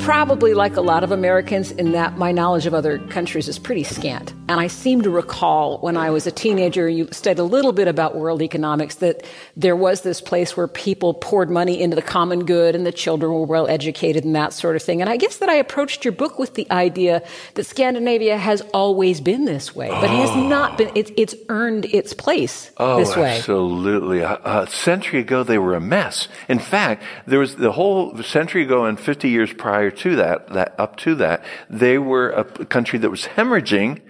[0.06, 3.84] Probably like a lot of Americans in that my knowledge of other countries is pretty
[3.84, 4.36] scant.
[4.48, 7.88] And I seem to recall when I was a teenager, you studied a little bit
[7.88, 9.26] about world economics, that
[9.58, 13.34] there was this place where people poured money into the common good and the children
[13.34, 15.02] were well educated and that sort of thing.
[15.02, 17.24] And I guess that I approached your book with the idea
[17.56, 20.08] that Scandinavia has always been this way, but oh.
[20.08, 23.38] has not been, it, it's earned its place oh, this way.
[23.38, 24.20] Absolutely.
[24.20, 26.28] A, a century ago, they were a mess.
[26.48, 30.76] In fact, there was the whole century ago and 50 years prior to that, that
[30.78, 34.02] up to that, they were a country that was hemorrhaging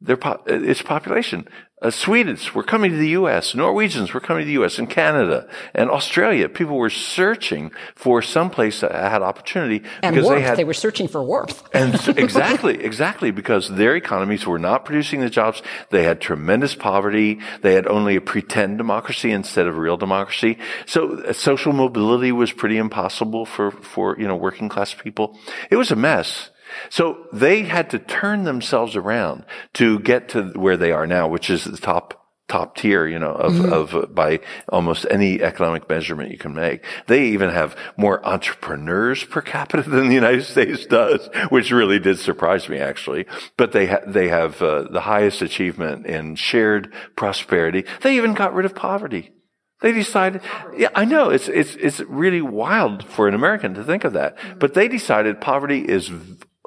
[0.00, 1.48] their uh, its population.
[1.84, 3.54] Uh, Swedes were coming to the U.S.
[3.54, 4.78] Norwegians were coming to the U.S.
[4.78, 6.48] and Canada and Australia.
[6.48, 10.40] People were searching for some place that had opportunity and because warmth.
[10.40, 11.62] they had they were searching for warmth.
[11.74, 15.62] and exactly, exactly because their economies were not producing the jobs.
[15.90, 17.40] They had tremendous poverty.
[17.60, 20.56] They had only a pretend democracy instead of real democracy.
[20.86, 25.38] So uh, social mobility was pretty impossible for for you know working class people.
[25.70, 26.48] It was a mess.
[26.90, 29.44] So they had to turn themselves around
[29.74, 33.32] to get to where they are now, which is the top top tier, you know,
[33.32, 33.72] of, mm-hmm.
[33.72, 36.84] of uh, by almost any economic measurement you can make.
[37.06, 42.18] They even have more entrepreneurs per capita than the United States does, which really did
[42.18, 43.26] surprise me actually.
[43.56, 47.84] But they ha- they have uh, the highest achievement in shared prosperity.
[48.02, 49.32] They even got rid of poverty.
[49.80, 50.40] They decided,
[50.76, 54.38] yeah, I know it's, it's, it's really wild for an American to think of that,
[54.58, 56.10] but they decided poverty is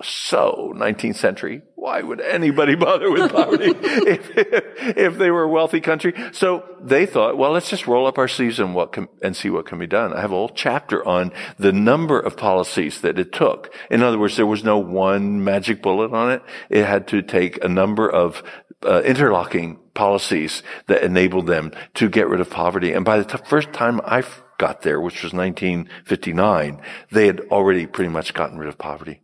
[0.03, 1.63] so 19th century.
[1.75, 6.13] Why would anybody bother with poverty if, if, they were a wealthy country?
[6.33, 9.49] So they thought, well, let's just roll up our sleeves and what can, and see
[9.49, 10.13] what can be done.
[10.13, 13.73] I have a whole chapter on the number of policies that it took.
[13.89, 16.43] In other words, there was no one magic bullet on it.
[16.69, 18.43] It had to take a number of
[18.83, 22.93] uh, interlocking policies that enabled them to get rid of poverty.
[22.93, 24.23] And by the t- first time I
[24.59, 26.81] got there, which was 1959,
[27.11, 29.21] they had already pretty much gotten rid of poverty.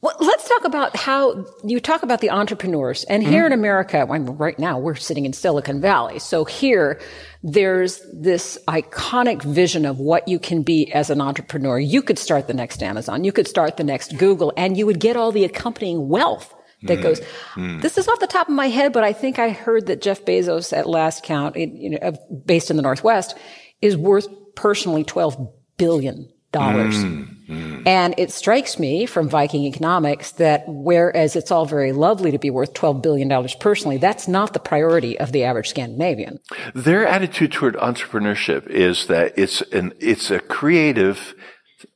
[0.00, 3.04] Well, let's talk about how you talk about the entrepreneurs.
[3.04, 3.52] And here mm-hmm.
[3.52, 6.18] in America, I mean, right now we're sitting in Silicon Valley.
[6.18, 7.00] So here,
[7.42, 11.78] there's this iconic vision of what you can be as an entrepreneur.
[11.78, 13.24] You could start the next Amazon.
[13.24, 16.98] You could start the next Google and you would get all the accompanying wealth that
[16.98, 17.02] mm.
[17.02, 17.20] goes.
[17.54, 17.82] Mm.
[17.82, 20.24] This is off the top of my head, but I think I heard that Jeff
[20.24, 22.12] Bezos at last count, you know,
[22.44, 23.36] based in the Northwest,
[23.80, 26.96] is worth personally 12 billion dollars.
[26.96, 27.86] Mm, mm.
[27.86, 32.50] And it strikes me from Viking economics that whereas it's all very lovely to be
[32.50, 36.38] worth $12 billion personally, that's not the priority of the average Scandinavian.
[36.74, 41.34] Their attitude toward entrepreneurship is that it's an, it's a creative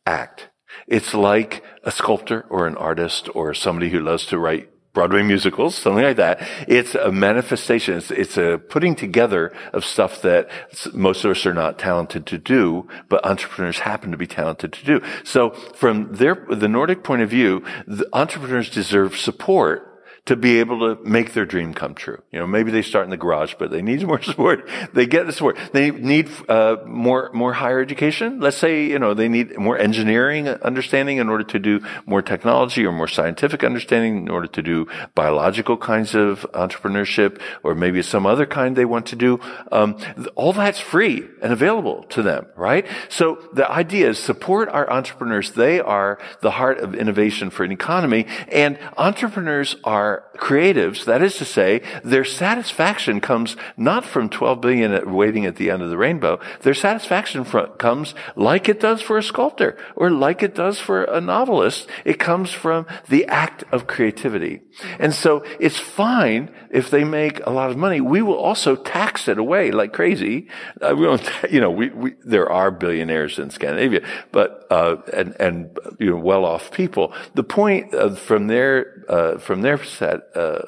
[0.07, 0.49] act.
[0.87, 5.75] It's like a sculptor or an artist or somebody who loves to write Broadway musicals,
[5.75, 6.47] something like that.
[6.69, 7.97] It's a manifestation.
[7.97, 10.51] It's, it's, a putting together of stuff that
[10.93, 14.85] most of us are not talented to do, but entrepreneurs happen to be talented to
[14.85, 15.01] do.
[15.25, 19.92] So from their, the Nordic point of view, the entrepreneurs deserve support
[20.25, 22.23] to be able to make their dream come true.
[22.31, 24.69] You know, maybe they start in the garage, but they need more support.
[24.93, 25.59] They get the support.
[25.73, 28.39] They need uh, more more higher education.
[28.39, 32.87] Let's say you know they need more engineering understanding in order to do more technology
[32.87, 38.25] or more scientific understanding in order to do biological kinds of entrepreneurship or maybe some
[38.27, 39.41] other kind they want to do.
[39.73, 39.99] Um,
[40.37, 42.87] all that's free and available to them, right?
[43.09, 45.53] So the idea is support our entrepreneurs.
[45.53, 51.05] They are the heart of innovation for an economy, and entrepreneurs are are creatives.
[51.05, 55.83] That is to say, their satisfaction comes not from 12 billion waiting at the end
[55.83, 56.41] of the rainbow.
[56.63, 61.21] Their satisfaction comes like it does for a sculptor or like it does for a
[61.21, 61.89] novelist.
[62.05, 64.61] It comes from the act of creativity.
[64.99, 68.01] And so it's fine if they make a lot of money.
[68.01, 70.49] We will also tax it away like crazy.
[70.81, 74.03] Uh, we don't, you know, we, we, there are billionaires in Scandinavia,
[74.33, 77.13] but, uh, and, and, you know, well-off people.
[77.35, 80.59] The point uh, from their, uh, from their set, uh,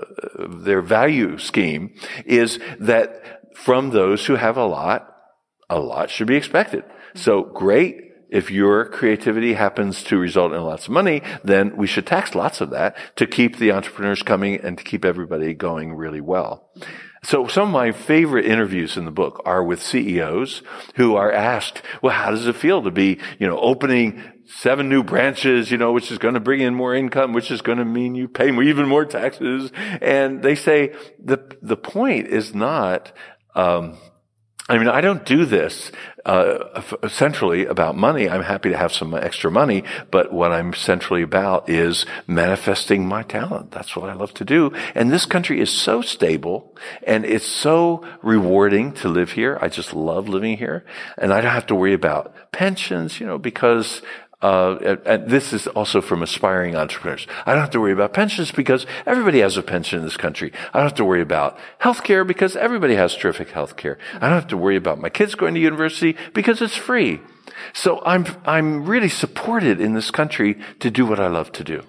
[0.49, 1.95] their value scheme
[2.27, 5.09] is that from those who have a lot,
[5.71, 6.85] a lot should be expected.
[7.15, 8.01] So great.
[8.31, 12.61] If your creativity happens to result in lots of money, then we should tax lots
[12.61, 16.69] of that to keep the entrepreneurs coming and to keep everybody going really well.
[17.23, 20.63] So some of my favorite interviews in the book are with CEOs
[20.97, 25.03] who are asked, well, how does it feel to be, you know, opening seven new
[25.03, 27.85] branches, you know, which is going to bring in more income, which is going to
[27.85, 29.71] mean you pay even more taxes.
[30.01, 33.13] And they say the, the point is not,
[33.55, 33.97] um,
[34.67, 35.93] I mean, I don't do this
[36.25, 38.31] uh, centrally about money.
[38.31, 43.25] I'm happy to have some extra money, but what I'm centrally about is manifesting my
[43.25, 43.73] talent.
[43.73, 44.73] That's what I love to do.
[44.95, 46.75] And this country is so stable
[47.07, 49.59] and it's so rewarding to live here.
[49.61, 50.87] I just love living here,
[51.19, 54.01] and I don't have to worry about pensions, you know, because
[54.45, 57.27] uh, and, this is also from aspiring entrepreneurs.
[57.47, 60.53] I don't have to worry about pensions because everybody has a pension in this country.
[60.75, 63.97] I don't have to worry about healthcare because everybody has terrific healthcare.
[64.17, 67.23] I don't have to worry about my kids going to university because it's free.
[67.73, 71.83] So I'm, I'm really supported in this country to do what I love to do.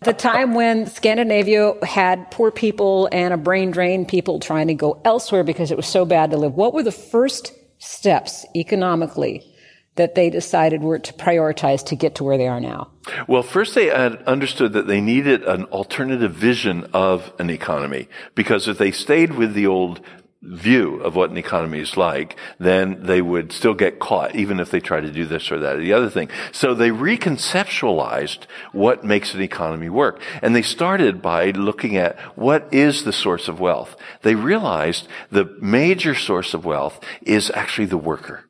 [0.00, 4.98] The time when Scandinavia had poor people and a brain drain, people trying to go
[5.04, 6.54] elsewhere because it was so bad to live.
[6.54, 9.53] What were the first steps economically
[9.96, 12.90] that they decided were to prioritize to get to where they are now?
[13.28, 18.78] Well, first they understood that they needed an alternative vision of an economy because if
[18.78, 20.00] they stayed with the old
[20.46, 24.70] view of what an economy is like, then they would still get caught, even if
[24.70, 26.28] they try to do this or that or the other thing.
[26.52, 30.20] So they reconceptualized what makes an economy work.
[30.42, 33.96] And they started by looking at what is the source of wealth.
[34.20, 38.44] They realized the major source of wealth is actually the worker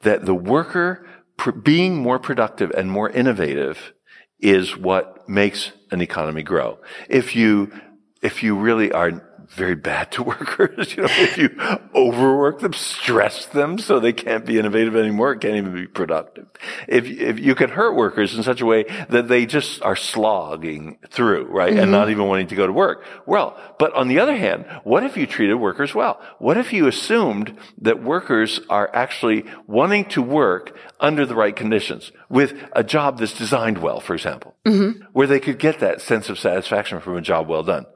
[0.00, 1.06] that the worker
[1.62, 3.92] being more productive and more innovative
[4.40, 6.78] is what makes an economy grow.
[7.08, 7.72] If you,
[8.22, 10.94] if you really are very bad to workers.
[10.96, 11.50] You know, if you
[11.94, 16.46] overwork them, stress them so they can't be innovative anymore, can't even be productive.
[16.86, 20.98] If, if you can hurt workers in such a way that they just are slogging
[21.10, 21.72] through, right?
[21.72, 21.80] Mm-hmm.
[21.80, 23.04] And not even wanting to go to work.
[23.26, 26.20] Well, but on the other hand, what if you treated workers well?
[26.38, 32.12] What if you assumed that workers are actually wanting to work under the right conditions
[32.28, 35.02] with a job that's designed well, for example, mm-hmm.
[35.12, 37.86] where they could get that sense of satisfaction from a job well done?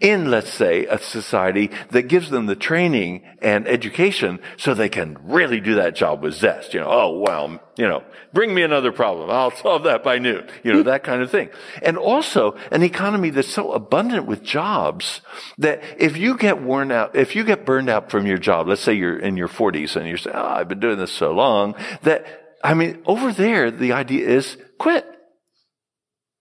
[0.00, 5.18] In, let's say, a society that gives them the training and education so they can
[5.22, 6.74] really do that job with zest.
[6.74, 8.02] You know, oh, well, you know,
[8.32, 9.30] bring me another problem.
[9.30, 10.48] I'll solve that by noon.
[10.62, 11.50] You know, that kind of thing.
[11.82, 15.20] And also an economy that's so abundant with jobs
[15.58, 18.82] that if you get worn out, if you get burned out from your job, let's
[18.82, 21.74] say you're in your 40s and you're saying, oh, I've been doing this so long
[22.02, 22.24] that,
[22.64, 25.06] I mean, over there, the idea is quit.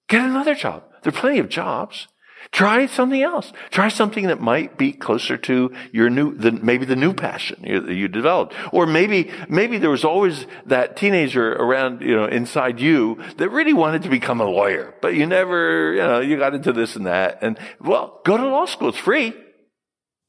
[0.07, 0.83] Get another job.
[1.01, 2.07] There are plenty of jobs.
[2.55, 3.51] Try something else.
[3.69, 7.85] Try something that might be closer to your new, the, maybe the new passion you,
[7.89, 8.53] you developed.
[8.71, 13.73] Or maybe, maybe there was always that teenager around, you know, inside you that really
[13.73, 17.07] wanted to become a lawyer, but you never, you know, you got into this and
[17.07, 17.39] that.
[17.41, 18.87] And well, go to law school.
[18.87, 19.33] It's free.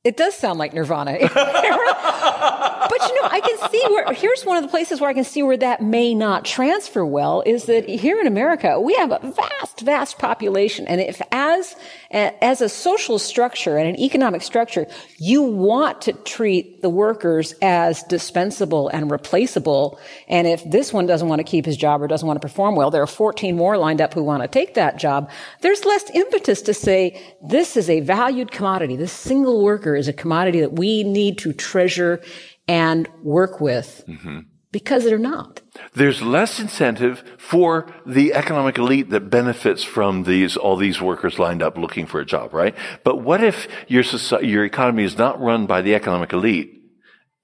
[0.02, 1.18] It does sound like Nirvana.
[2.98, 5.24] but you know, I can see where, here's one of the places where I can
[5.24, 9.20] see where that may not transfer well is that here in America, we have a
[9.22, 10.86] vast, vast population.
[10.86, 11.76] And if as,
[12.10, 14.86] as a social structure and an economic structure,
[15.18, 19.98] you want to treat the workers as dispensable and replaceable.
[20.28, 22.76] And if this one doesn't want to keep his job or doesn't want to perform
[22.76, 25.30] well, there are 14 more lined up who want to take that job.
[25.60, 28.96] There's less impetus to say, this is a valued commodity.
[28.96, 32.22] This single worker is a commodity that we need to treasure
[32.68, 34.40] and work with mm-hmm.
[34.72, 35.60] because they're not.
[35.94, 41.62] There's less incentive for the economic elite that benefits from these, all these workers lined
[41.62, 42.74] up looking for a job, right?
[43.04, 46.72] But what if your society, your economy is not run by the economic elite?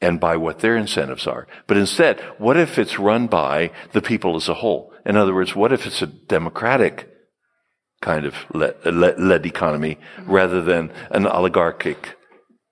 [0.03, 1.47] and by what their incentives are.
[1.69, 4.93] But instead, what if it's run by the people as a whole?
[5.07, 7.09] In other words, what if it's a democratic
[8.01, 12.17] kind of led, led economy rather than an oligarchic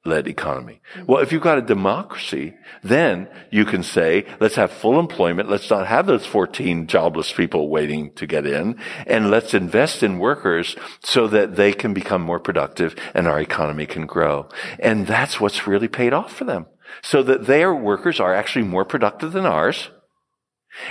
[0.05, 0.80] led economy.
[1.07, 5.51] Well, if you've got a democracy, then you can say, let's have full employment.
[5.51, 8.80] Let's not have those 14 jobless people waiting to get in.
[9.07, 10.74] And let's invest in workers
[11.05, 14.48] so that they can become more productive and our economy can grow.
[14.78, 16.66] And that's what's really paid off for them.
[17.03, 19.90] So that their workers are actually more productive than ours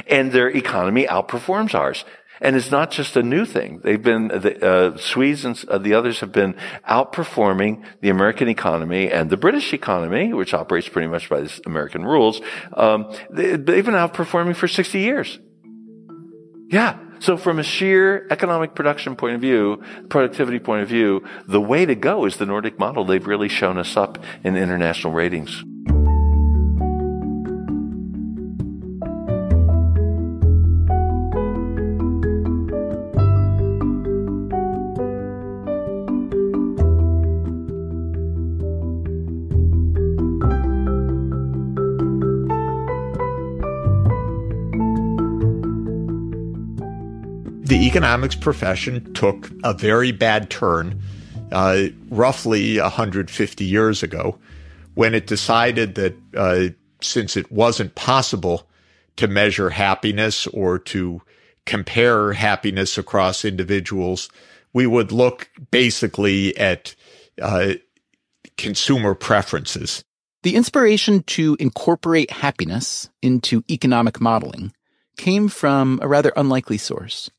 [0.07, 2.05] and their economy outperforms ours.
[2.41, 3.81] And it's not just a new thing.
[3.83, 6.55] They've been, the uh, Swedes and uh, the others have been
[6.87, 12.41] outperforming the American economy and the British economy, which operates pretty much by American rules.
[12.73, 15.39] Um, they, have been outperforming for 60 years.
[16.69, 16.97] Yeah.
[17.19, 21.85] So from a sheer economic production point of view, productivity point of view, the way
[21.85, 23.03] to go is the Nordic model.
[23.03, 25.63] They've really shown us up in international ratings.
[47.79, 51.01] The economics profession took a very bad turn
[51.53, 54.37] uh, roughly 150 years ago
[54.95, 56.67] when it decided that uh,
[56.99, 58.67] since it wasn't possible
[59.15, 61.21] to measure happiness or to
[61.65, 64.27] compare happiness across individuals,
[64.73, 66.93] we would look basically at
[67.41, 67.75] uh,
[68.57, 70.03] consumer preferences.
[70.43, 74.73] The inspiration to incorporate happiness into economic modeling
[75.15, 77.29] came from a rather unlikely source.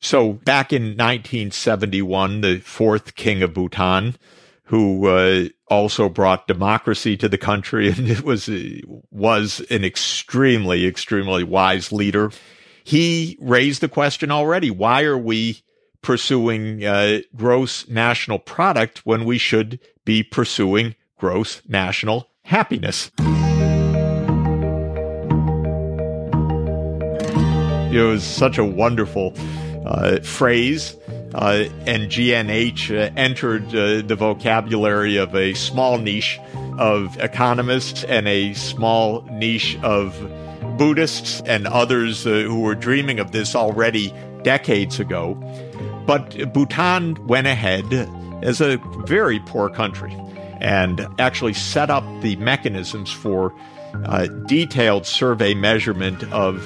[0.00, 4.16] So back in 1971, the fourth king of Bhutan,
[4.64, 8.48] who uh, also brought democracy to the country, and it was
[9.10, 12.30] was an extremely, extremely wise leader.
[12.82, 15.62] He raised the question already: Why are we
[16.02, 23.10] pursuing uh, gross national product when we should be pursuing gross national happiness?
[27.92, 29.34] It was such a wonderful
[29.84, 30.96] uh, phrase.
[31.34, 36.40] Uh, and GNH uh, entered uh, the vocabulary of a small niche
[36.78, 40.18] of economists and a small niche of
[40.76, 44.12] Buddhists and others uh, who were dreaming of this already
[44.42, 45.34] decades ago.
[46.06, 47.84] But Bhutan went ahead
[48.42, 50.16] as a very poor country
[50.60, 53.54] and actually set up the mechanisms for
[54.04, 56.60] uh, detailed survey measurement of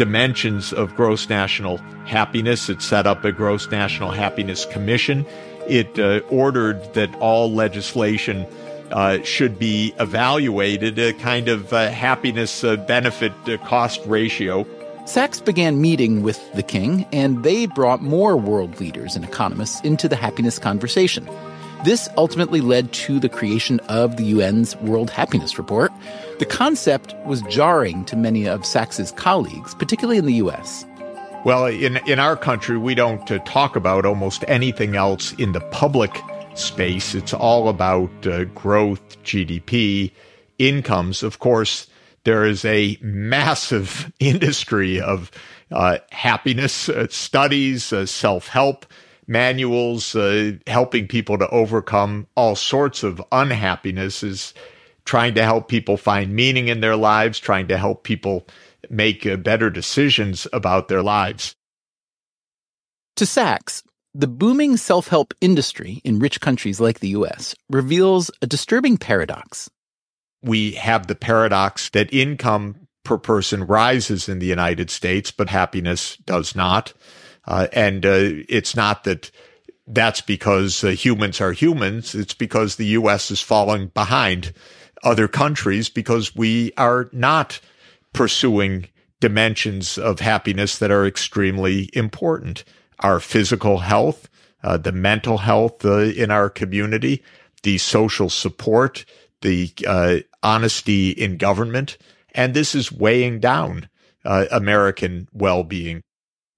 [0.00, 1.76] dimensions of gross national
[2.06, 2.70] happiness.
[2.70, 5.26] It set up a gross national happiness commission.
[5.68, 8.46] It uh, ordered that all legislation
[8.92, 14.66] uh, should be evaluated, a kind of uh, happiness uh, benefit uh, cost ratio.
[15.04, 20.08] Sachs began meeting with the king, and they brought more world leaders and economists into
[20.08, 21.28] the happiness conversation.
[21.84, 25.92] This ultimately led to the creation of the UN's World Happiness Report,
[26.40, 30.86] the concept was jarring to many of Sachs's colleagues, particularly in the U.S.
[31.44, 35.60] Well, in, in our country, we don't uh, talk about almost anything else in the
[35.60, 36.18] public
[36.54, 37.14] space.
[37.14, 40.12] It's all about uh, growth, GDP,
[40.58, 41.22] incomes.
[41.22, 41.88] Of course,
[42.24, 45.30] there is a massive industry of
[45.70, 48.86] uh, happiness uh, studies, uh, self help
[49.26, 54.54] manuals, uh, helping people to overcome all sorts of unhappiness is
[55.10, 58.46] trying to help people find meaning in their lives, trying to help people
[58.88, 61.56] make uh, better decisions about their lives.
[63.16, 63.82] To Sachs,
[64.14, 69.68] the booming self help industry in rich countries like the US reveals a disturbing paradox.
[70.42, 76.18] We have the paradox that income per person rises in the United States, but happiness
[76.18, 76.92] does not.
[77.48, 79.32] Uh, and uh, it's not that
[79.88, 82.14] that's because uh, humans are humans.
[82.14, 83.32] It's because the U.S.
[83.32, 84.52] is falling behind
[85.02, 87.60] other countries because we are not
[88.12, 88.88] pursuing
[89.20, 92.64] dimensions of happiness that are extremely important.
[93.00, 94.28] Our physical health,
[94.62, 97.22] uh, the mental health uh, in our community,
[97.62, 99.04] the social support,
[99.42, 101.98] the uh, honesty in government.
[102.34, 103.88] And this is weighing down
[104.24, 106.02] uh, American well being.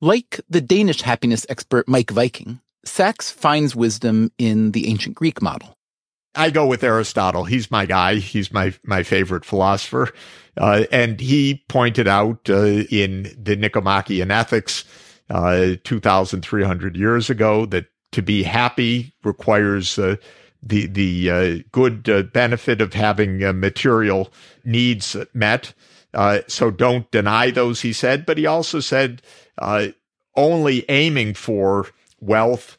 [0.00, 5.76] Like the Danish happiness expert Meik Wiking, Sachs finds wisdom in the ancient Greek model.
[6.34, 7.44] I go with Aristotle.
[7.44, 8.16] He's my guy.
[8.16, 10.12] He's my my favorite philosopher,
[10.56, 14.84] uh, and he pointed out uh, in the Nicomachean Ethics,
[15.28, 20.16] uh, two thousand three hundred years ago, that to be happy requires uh,
[20.62, 24.32] the the uh, good uh, benefit of having material
[24.64, 25.74] needs met.
[26.46, 28.24] so don't deny those, he said.
[28.24, 29.20] But he also said
[30.34, 31.88] only aiming for
[32.20, 32.78] wealth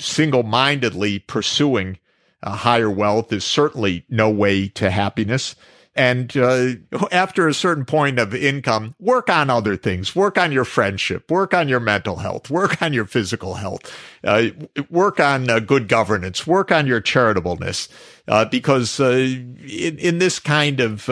[0.00, 1.98] single mindedly pursuing
[2.42, 5.56] uh, higher wealth is certainly no way to happiness.
[5.96, 6.74] And uh,
[7.10, 10.14] after a certain point of income, work on other things.
[10.14, 11.28] Work on your friendship.
[11.28, 12.50] Work on your mental health.
[12.50, 13.92] Work on your physical health.
[14.22, 14.50] Uh,
[14.90, 16.46] work on uh, good governance.
[16.46, 17.88] Work on your charitableness.
[18.28, 19.56] Uh, because in,
[19.98, 21.08] in, this kind of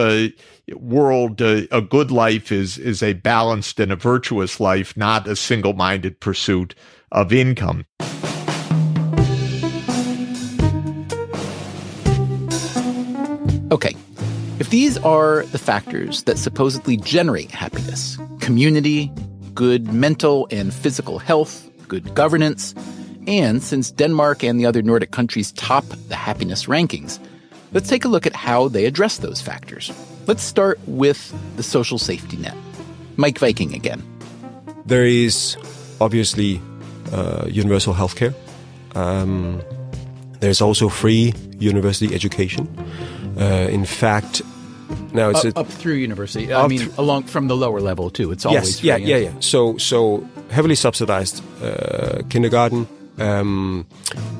[0.71, 5.73] world, a good life is is a balanced and a virtuous life, not a single
[5.73, 6.77] minded pursuit
[7.11, 7.87] of income.
[14.59, 19.13] If these are the factors that supposedly generate happiness community,
[19.55, 22.75] good mental and physical health, good governance,
[23.27, 27.19] and since Denmark and the other Nordic countries top the happiness rankings,
[27.73, 29.93] let's take a look at how they address those factors.
[30.27, 32.57] Let's start with the social safety net.
[33.17, 34.03] Meik Wiking again.
[34.87, 35.59] There is
[36.01, 36.63] obviously
[37.13, 38.35] uh, universal healthcare.
[38.95, 39.61] Um,
[40.41, 42.67] there's also free university education.
[43.39, 44.43] Uh, in fact,
[45.13, 46.53] now it's up, a, up through university.
[46.53, 48.33] I mean, th- along from the lower level too.
[48.33, 49.41] It's always yes, yeah, yeah, yeah.
[49.41, 52.87] So, so heavily subsidized uh, kindergarten,
[53.19, 53.87] um,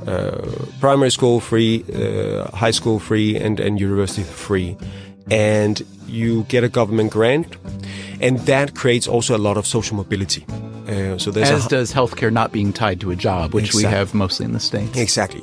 [0.07, 0.41] uh,
[0.81, 4.77] primary school free, uh, high school free, and and university free,
[5.31, 7.57] and you get a government grant,
[8.21, 10.45] and that creates also a lot of social mobility.
[10.89, 13.85] Uh, so there's as a, does healthcare not being tied to a job, which exactly.
[13.85, 14.97] we have mostly in the states.
[14.97, 15.43] Exactly.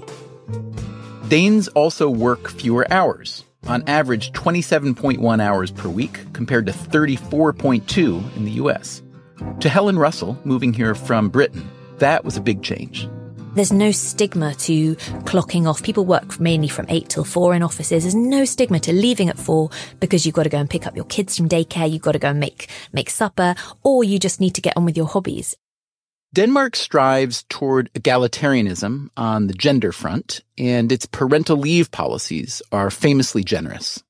[1.33, 8.45] Danes also work fewer hours, on average 27.1 hours per week compared to 34.2 in
[8.45, 9.01] the US.
[9.61, 11.67] To Helen Russell, moving here from Britain,
[11.97, 13.09] that was a big change.
[13.55, 15.81] There's no stigma to clocking off.
[15.81, 18.03] People work mainly from 8 till 4 in offices.
[18.03, 20.95] There's no stigma to leaving at 4 because you've got to go and pick up
[20.95, 24.39] your kids from daycare, you've got to go and make, make supper, or you just
[24.39, 25.57] need to get on with your hobbies.
[26.33, 33.43] Denmark strives toward egalitarianism on the gender front, and its parental leave policies are famously
[33.43, 34.03] generous.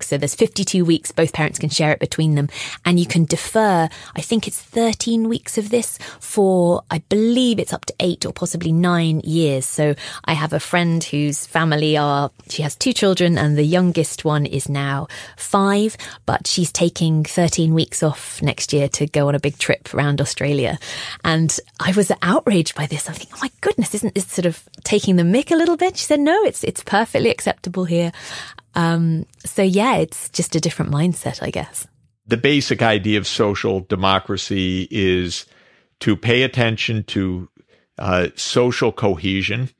[0.00, 2.50] So there's 52 weeks, both parents can share it between them,
[2.84, 7.72] and you can defer, I think it's 13 weeks of this for, I believe it's
[7.72, 9.64] up to eight or possibly nine years.
[9.64, 9.94] So
[10.26, 14.44] I have a friend whose family are, she has two children and the youngest one
[14.44, 19.40] is now five, but she's taking 13 weeks off next year to go on a
[19.40, 20.78] big trip around Australia.
[21.24, 23.08] And I was outraged by this.
[23.08, 25.96] I think, oh my goodness, isn't this sort of taking the mick a little bit?
[25.96, 28.12] She said, no, it's, it's perfectly acceptable here.
[28.76, 31.88] Um, so yeah, it's just a different mindset, I guess.
[32.26, 35.46] The basic idea of social democracy is
[36.00, 37.48] to pay attention to
[37.98, 39.70] uh, social cohesion,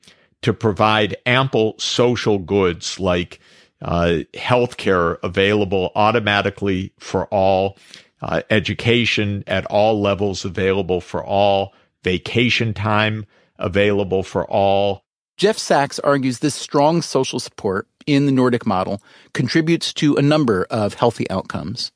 [0.41, 3.39] to provide ample social goods like
[3.81, 7.77] uh, healthcare available automatically for all,
[8.21, 11.73] uh, education at all levels available for all,
[12.03, 13.25] vacation time
[13.59, 15.03] available for all.
[15.37, 20.65] Jeff Sachs argues this strong social support in the Nordic model contributes to a number
[20.71, 21.91] of healthy outcomes.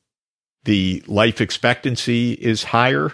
[0.66, 3.14] The life expectancy is higher.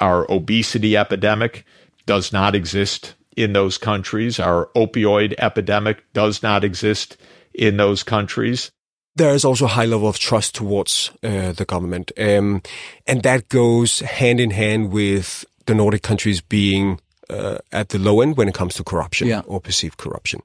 [0.00, 1.66] Our obesity epidemic
[2.06, 4.40] does not exist in those countries.
[4.40, 7.18] Our opioid epidemic does not exist
[7.52, 8.70] in those countries.
[9.16, 12.10] There is also a high level of trust towards uh, the government.
[12.16, 12.62] Um,
[13.06, 17.00] and that goes hand in hand with the Nordic countries being
[17.30, 19.42] uh, at the low end when it comes to corruption yeah.
[19.46, 20.40] or perceived corruption.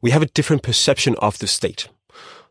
[0.00, 1.88] We have a different perception of the state.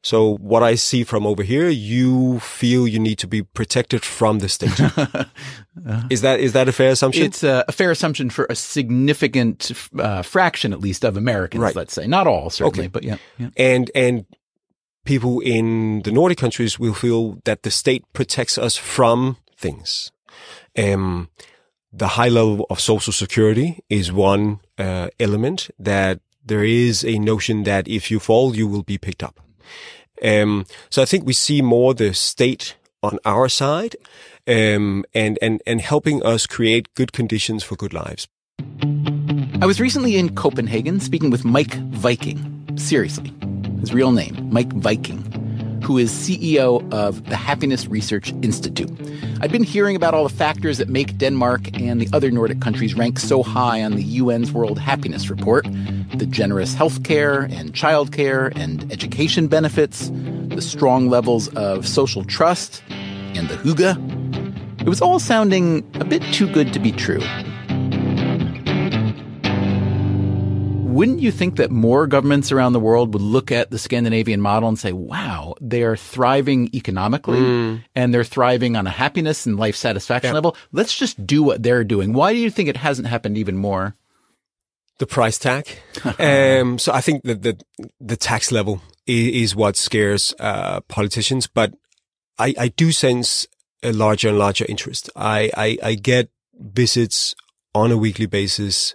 [0.02, 4.40] So what I see from over here, you feel you need to be protected from
[4.40, 4.80] the state.
[6.10, 7.24] is that is that a fair assumption?
[7.24, 11.62] It's a, a fair assumption for a significant uh, fraction, at least, of Americans.
[11.62, 11.76] Right.
[11.76, 12.88] Let's say not all, certainly, okay.
[12.88, 13.50] but yeah, yeah.
[13.58, 14.26] And and
[15.04, 20.12] people in the Nordic countries will feel that the state protects us from things.
[20.78, 21.30] Um,
[21.92, 27.64] the high level of social security is one uh, element that there is a notion
[27.64, 29.40] that if you fall, you will be picked up.
[30.24, 33.96] Um, so I think we see more the state on our side,
[34.48, 38.28] um, and, and, and helping us create good conditions for good lives.
[39.62, 42.78] I was recently in Copenhagen speaking with Meik Wiking.
[42.78, 43.34] Seriously,
[43.80, 45.39] his real name, Meik Wiking
[45.90, 48.92] who is CEO of the Happiness Research Institute.
[49.42, 52.94] I'd been hearing about all the factors that make Denmark and the other Nordic countries
[52.94, 55.66] rank so high on the UN's World Happiness Report
[56.14, 60.12] the generous health care and child care and education benefits,
[60.50, 64.82] the strong levels of social trust, and the hygge.
[64.82, 67.22] It was all sounding a bit too good to be true.
[70.90, 74.70] Wouldn't you think that more governments around the world would look at the Scandinavian model
[74.70, 77.84] and say, wow, they are thriving economically mm.
[77.96, 80.36] and they're thriving on a happiness and life satisfaction yeah.
[80.36, 80.56] level.
[80.72, 82.14] Let's just do what they're doing.
[82.14, 83.96] Why do you think it hasn't happened even more?
[84.98, 85.70] The price tag.
[86.20, 87.62] um, so I think that the,
[88.02, 91.74] the tax level is, is what scares, uh, politicians, but
[92.38, 93.48] I, I do sense
[93.84, 95.10] a larger and larger interest.
[95.16, 96.30] I, I, I get
[96.60, 97.36] visits
[97.74, 98.94] on a weekly basis,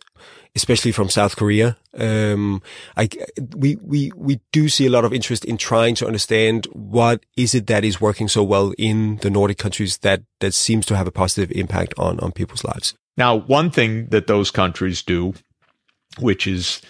[0.57, 1.77] especially from South Korea.
[1.97, 2.63] Um,
[2.97, 3.09] I,
[3.57, 7.55] we, we, we do see a lot of interest in trying to understand what is
[7.55, 11.07] it that is working so well in the Nordic countries that, that seems to have
[11.07, 12.95] a positive impact on, on people's lives.
[13.17, 15.35] Now, one thing that those countries do,
[16.19, 16.81] which is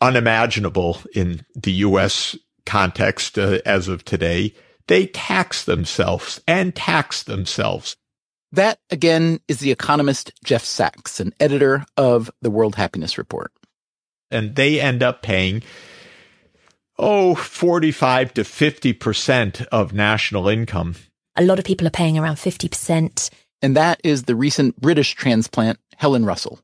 [0.00, 2.36] unimaginable in the U.S.
[2.64, 4.54] context uh, as of today,
[4.86, 7.96] they tax themselves and tax themselves.
[8.54, 13.50] That, again, is the economist Jeff Sachs, an editor of the World Happiness Report.
[14.30, 15.64] And they end up paying,
[16.96, 20.94] oh, 45 to 50% of national income.
[21.34, 23.30] A lot of people are paying around 50%.
[23.60, 26.60] And that is the recent British transplant, Helen Russell.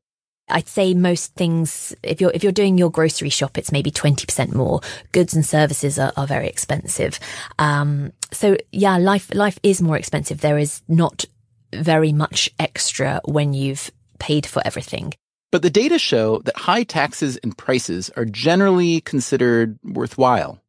[0.49, 4.55] I'd say most things, if you're, if you're doing your grocery shop, it's maybe 20%
[4.55, 4.81] more.
[5.11, 7.19] Goods and services are, are very expensive.
[7.59, 10.41] Um, so yeah, life, life is more expensive.
[10.41, 11.25] There is not
[11.75, 15.15] very much extra when you've paid for everything.
[15.53, 20.61] But the data show that high taxes and prices are generally considered worthwhile.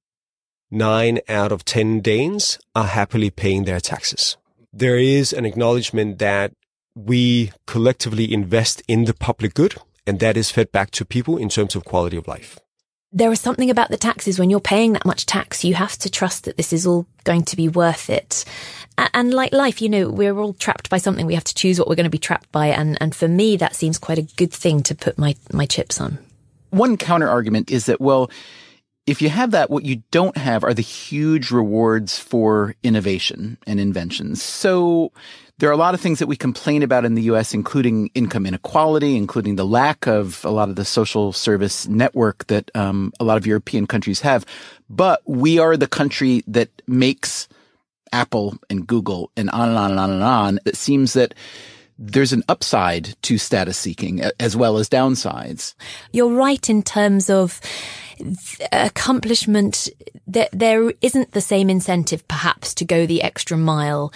[0.72, 4.38] Nine out of 10 Danes are happily paying their taxes.
[4.74, 6.54] There is an acknowledgement that
[6.96, 9.76] we collectively invest in the public good,
[10.08, 12.60] and that is fed back to people in terms of quality of life.
[13.14, 16.10] There is something about the taxes when you're paying that much tax, you have to
[16.10, 18.46] trust that this is all going to be worth it.
[18.98, 21.26] And like life, you know, we're all trapped by something.
[21.26, 22.68] We have to choose what we're going to be trapped by.
[22.68, 26.00] And, and for me, that seems quite a good thing to put my, my chips
[26.00, 26.20] on.
[26.70, 28.32] One counter argument is that, well,
[29.08, 33.80] if you have that, what you don't have are the huge rewards for innovation and
[33.80, 34.42] inventions.
[34.42, 35.12] So
[35.62, 38.48] there are a lot of things that we complain about in the US, including income
[38.48, 43.24] inequality, including the lack of a lot of the social service network that um, a
[43.24, 44.44] lot of European countries have.
[44.90, 47.48] But we are the country that makes
[48.12, 50.60] Apple and Google and on and on and on and on.
[50.66, 51.36] It seems that
[52.00, 55.76] there's an upside to status seeking as well as downsides.
[56.12, 57.62] You're right in terms of
[58.72, 59.90] accomplishment.
[60.26, 64.12] There, there isn't the same incentive perhaps to go the extra mile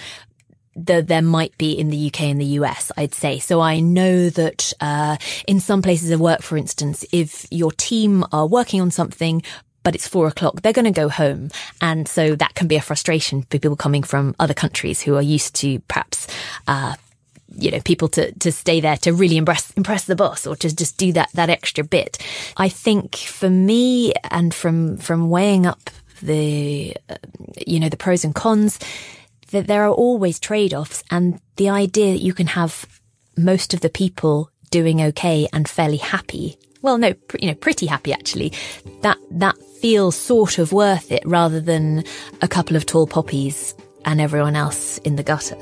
[0.75, 3.39] that there might be in the UK and the US, I'd say.
[3.39, 5.17] So I know that uh,
[5.47, 9.41] in some places of work, for instance, if your team are working on something,
[9.83, 11.49] but it's four o'clock, they're going to go home.
[11.79, 15.21] And so that can be a frustration for people coming from other countries who are
[15.21, 16.27] used to perhaps,
[16.67, 16.95] uh,
[17.55, 20.75] you know, people to, to stay there to really impress, impress the boss or to
[20.75, 22.17] just do that, that extra bit.
[22.57, 25.89] I think for me and from, from weighing up
[26.21, 27.15] the, uh,
[27.65, 28.79] you know, the pros and cons,
[29.51, 33.01] that there are always trade-offs and the idea that you can have
[33.37, 36.57] most of the people doing okay and fairly happy.
[36.81, 38.53] Well, no, you know, pretty happy actually.
[39.01, 42.03] That, that feels sort of worth it rather than
[42.41, 43.73] a couple of tall poppies
[44.03, 45.57] and everyone else in the gutter.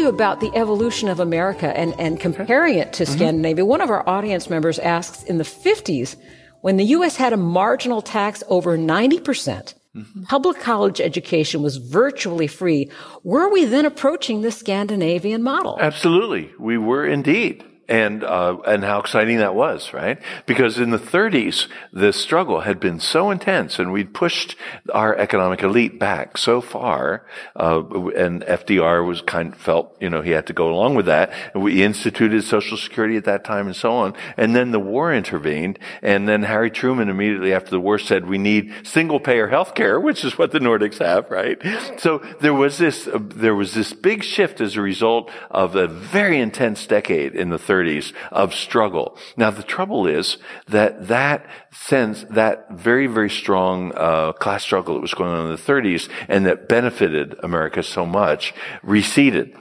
[0.00, 3.12] You about the evolution of America and, and comparing it to mm-hmm.
[3.12, 3.64] Scandinavia.
[3.64, 6.16] One of our audience members asks in the 50s,
[6.62, 7.16] when the U.S.
[7.16, 10.24] had a marginal tax over 90%, percent mm-hmm.
[10.24, 12.90] public college education was virtually free.
[13.22, 15.78] Were we then approaching the Scandinavian model?
[15.80, 16.50] Absolutely.
[16.58, 20.18] We were indeed and uh, and how exciting that was, right?
[20.46, 24.54] Because in the 30s, the struggle had been so intense, and we'd pushed
[24.94, 27.26] our economic elite back so far,
[27.56, 31.06] uh, and FDR was kind of felt, you know, he had to go along with
[31.06, 31.32] that.
[31.52, 34.14] We instituted Social Security at that time, and so on.
[34.36, 38.38] And then the war intervened, and then Harry Truman immediately after the war said we
[38.38, 41.60] need single payer health care, which is what the Nordics have, right?
[41.98, 45.88] So there was this uh, there was this big shift as a result of a
[45.88, 49.16] very intense decade in the 30s 30s of struggle.
[49.36, 55.00] Now the trouble is that that sense, that very, very strong uh, class struggle that
[55.00, 59.56] was going on in the 30s and that benefited America so much receded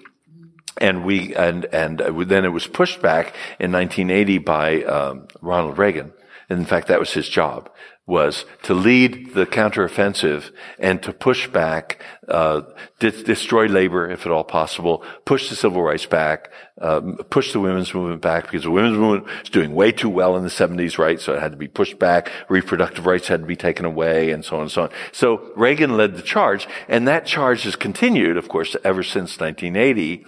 [0.77, 6.13] and we and and then it was pushed back in 1980 by um, Ronald Reagan.
[6.49, 7.69] And in fact, that was his job
[8.09, 12.61] was to lead the counteroffensive and to push back, uh,
[12.99, 17.59] de- destroy labor if at all possible, push the civil rights back, um, push the
[17.59, 20.97] women's movement back because the women's movement was doing way too well in the 70s,
[20.97, 21.19] right?
[21.19, 22.31] So it had to be pushed back.
[22.47, 24.89] Reproductive rights had to be taken away and so on and so on.
[25.11, 30.25] So Reagan led the charge and that charge has continued, of course, ever since 1980.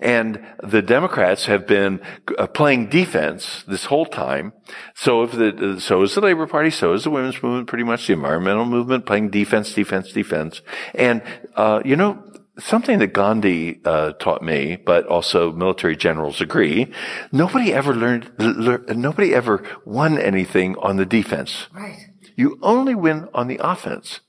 [0.00, 2.00] And the Democrats have been
[2.38, 4.52] uh, playing defense this whole time.
[4.94, 8.06] So if the, so is the Labor Party, so is the women's movement, pretty much
[8.06, 10.60] the environmental movement playing defense, defense, defense.
[10.94, 11.22] And,
[11.56, 12.13] uh, you know,
[12.58, 16.92] something that Gandhi uh, taught me, but also military generals agree.
[17.32, 18.32] Nobody ever learned.
[18.38, 21.66] Le- nobody ever won anything on the defense.
[21.72, 22.06] Right.
[22.36, 24.20] You only win on the offense.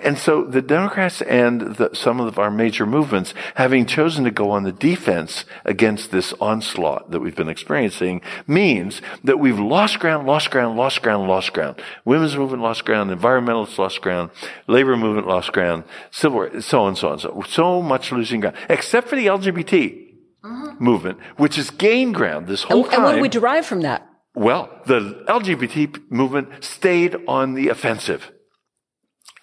[0.00, 4.50] And so the Democrats and the, some of our major movements, having chosen to go
[4.50, 10.26] on the defense against this onslaught that we've been experiencing, means that we've lost ground,
[10.26, 11.80] lost ground, lost ground, lost ground.
[12.04, 14.30] Women's movement lost ground, environmentalists lost ground,
[14.66, 18.56] labor movement lost ground, civil rights, so on, so on, so so much losing ground,
[18.68, 20.06] except for the LGBT
[20.42, 20.74] uh-huh.
[20.78, 23.00] movement, which has gained ground this whole and, time.
[23.00, 24.08] And what do we derive from that?
[24.34, 28.32] Well, the LGBT movement stayed on the offensive.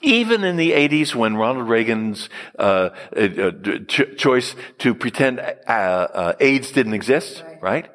[0.04, 2.30] Even in the 80s when Ronald Reagan's
[2.60, 3.51] uh, uh,
[3.88, 7.89] ch- choice to pretend uh, uh AIDS didn't exist, right?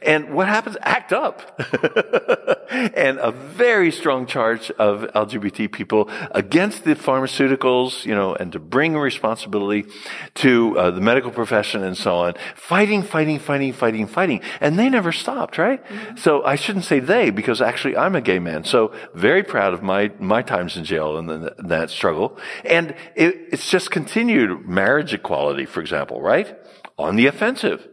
[0.00, 0.76] And what happens?
[0.82, 1.60] ACT UP.
[2.70, 8.58] and a very strong charge of LGBT people against the pharmaceuticals, you know, and to
[8.58, 9.86] bring responsibility
[10.34, 12.34] to uh, the medical profession and so on.
[12.54, 14.40] Fighting, fighting, fighting, fighting, fighting.
[14.60, 15.84] And they never stopped, right?
[15.84, 16.16] Mm-hmm.
[16.16, 18.64] So I shouldn't say they because actually I'm a gay man.
[18.64, 22.38] So very proud of my, my times in jail and that struggle.
[22.64, 26.56] And it, it's just continued marriage equality, for example, right?
[26.98, 27.88] On the offensive.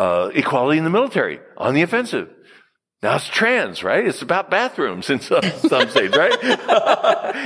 [0.00, 2.30] Uh, equality in the military on the offensive.
[3.02, 4.06] Now it's trans, right?
[4.06, 6.32] It's about bathrooms in some, some states, right?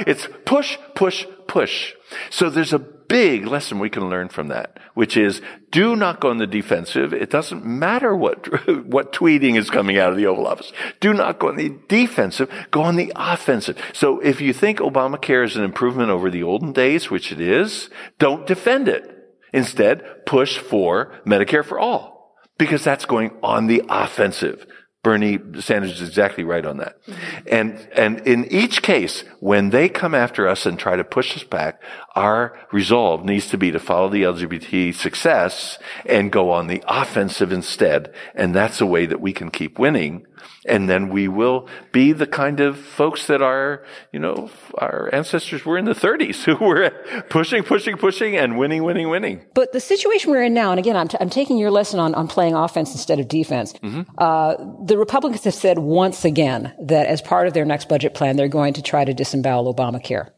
[0.07, 1.95] it's push, push, push.
[2.31, 5.43] So there's a big lesson we can learn from that, which is
[5.73, 7.13] do not go on the defensive.
[7.13, 8.47] It doesn't matter what,
[8.87, 10.73] what tweeting is coming out of the Oval Office.
[11.01, 12.49] Do not go on the defensive.
[12.71, 13.77] Go on the offensive.
[13.93, 17.91] So if you think Obamacare is an improvement over the olden days, which it is,
[18.21, 19.11] don't defend it.
[19.53, 22.14] Instead, push for Medicare for all
[22.59, 24.67] because that's going on the offensive.
[25.05, 26.99] Bernie Sanders is exactly right on that.
[27.47, 31.45] And, and in each case, when they come after us and try to push us
[31.45, 31.81] back,
[32.17, 37.53] our resolve needs to be to follow the LGBT success and go on the offensive
[37.53, 38.13] instead.
[38.35, 40.27] And that's a way that we can keep winning
[40.67, 45.65] and then we will be the kind of folks that our, you know, our ancestors
[45.65, 46.91] were in the 30s who were
[47.29, 49.45] pushing, pushing, pushing and winning, winning, winning.
[49.55, 52.15] But the situation we're in now, and again, I'm, t- I'm taking your lesson on,
[52.15, 53.73] on playing offense instead of defense.
[53.75, 54.03] Mm-hmm.
[54.17, 54.55] Uh,
[54.95, 58.47] the Republicans have said once again that as part of their next budget plan, they're
[58.47, 60.31] going to try to disembowel Obamacare.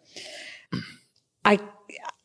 [1.45, 1.59] I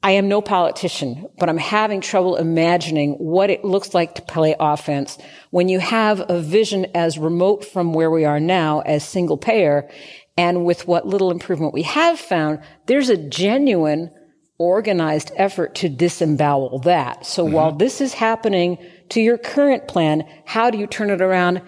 [0.01, 4.55] I am no politician, but I'm having trouble imagining what it looks like to play
[4.57, 5.17] offense
[5.49, 9.89] when you have a vision as remote from where we are now as single payer.
[10.38, 14.09] And with what little improvement we have found, there's a genuine
[14.57, 17.25] organized effort to disembowel that.
[17.25, 17.53] So mm-hmm.
[17.53, 18.77] while this is happening
[19.09, 21.61] to your current plan, how do you turn it around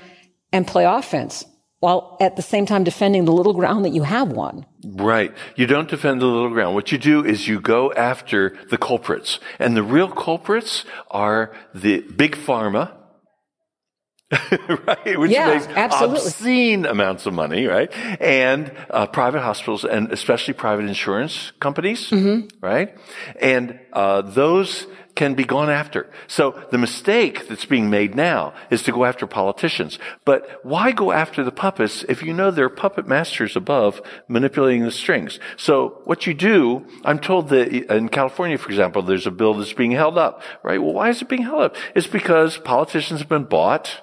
[0.54, 1.46] and play offense?
[1.84, 4.66] while at the same time defending the little ground that you have won.
[4.86, 5.34] Right.
[5.58, 6.76] You don't defend the little ground.
[6.76, 9.42] What you do is you go after the culprits.
[9.60, 12.94] And the real culprits are the big pharma,
[14.88, 15.20] right?
[15.20, 16.20] Which yeah, makes absolutely.
[16.20, 17.92] obscene amounts of money, right?
[18.22, 22.48] And uh, private hospitals and especially private insurance companies, mm-hmm.
[22.66, 22.98] right?
[23.42, 26.10] And uh, those can be gone after.
[26.28, 30.00] So the mistake that's being made now is to go after politicians.
[30.26, 34.84] But why go after the puppets if you know there are puppet masters above manipulating
[34.84, 35.40] the strings?
[35.58, 39.74] So what you do, I'm told that in California, for example, there's a bill that's
[39.74, 40.82] being held up, right?
[40.82, 41.76] Well, why is it being held up?
[41.96, 44.02] It's because politicians have been bought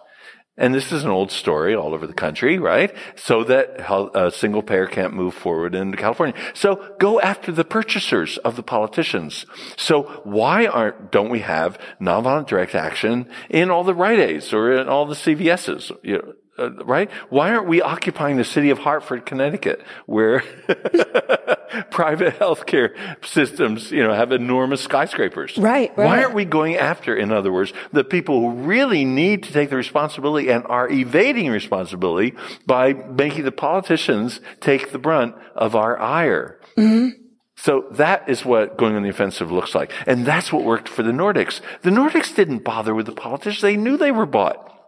[0.61, 2.94] and this is an old story all over the country, right?
[3.16, 3.80] So that
[4.14, 6.34] a single payer can't move forward in California.
[6.54, 9.46] So go after the purchasers of the politicians.
[9.76, 14.70] So why aren't, don't we have nonviolent direct action in all the Rite Aids or
[14.72, 15.96] in all the CVSs?
[16.02, 17.11] You know, uh, right?
[17.30, 20.40] Why aren't we occupying the city of Hartford, Connecticut, where
[21.90, 22.94] private healthcare
[23.24, 25.56] systems, you know, have enormous skyscrapers?
[25.56, 26.06] Right, right.
[26.06, 29.70] Why aren't we going after, in other words, the people who really need to take
[29.70, 32.34] the responsibility and are evading responsibility
[32.66, 36.61] by making the politicians take the brunt of our ire?
[36.76, 37.20] Mm-hmm.
[37.56, 39.92] So that is what going on the offensive looks like.
[40.06, 41.61] And that's what worked for the Nordics.
[41.82, 43.61] The Nordics didn't bother with the politicians.
[43.61, 44.80] They knew they were bought.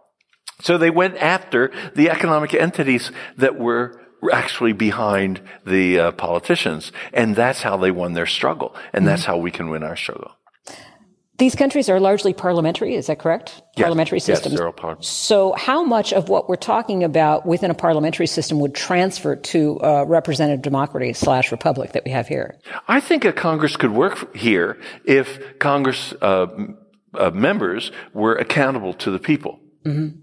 [0.62, 4.00] So they went after the economic entities that were
[4.32, 6.92] actually behind the uh, politicians.
[7.12, 8.74] And that's how they won their struggle.
[8.92, 10.32] And that's how we can win our struggle.
[11.38, 13.62] These countries are largely parliamentary, is that correct?
[13.76, 13.84] Yes.
[13.84, 14.60] Parliamentary systems.
[14.60, 18.74] Yes, par- so, how much of what we're talking about within a parliamentary system would
[18.76, 22.60] transfer to a representative democracy slash republic that we have here?
[22.86, 26.46] I think a Congress could work here if Congress uh,
[27.14, 29.58] uh, members were accountable to the people.
[29.84, 30.21] Mm-hmm.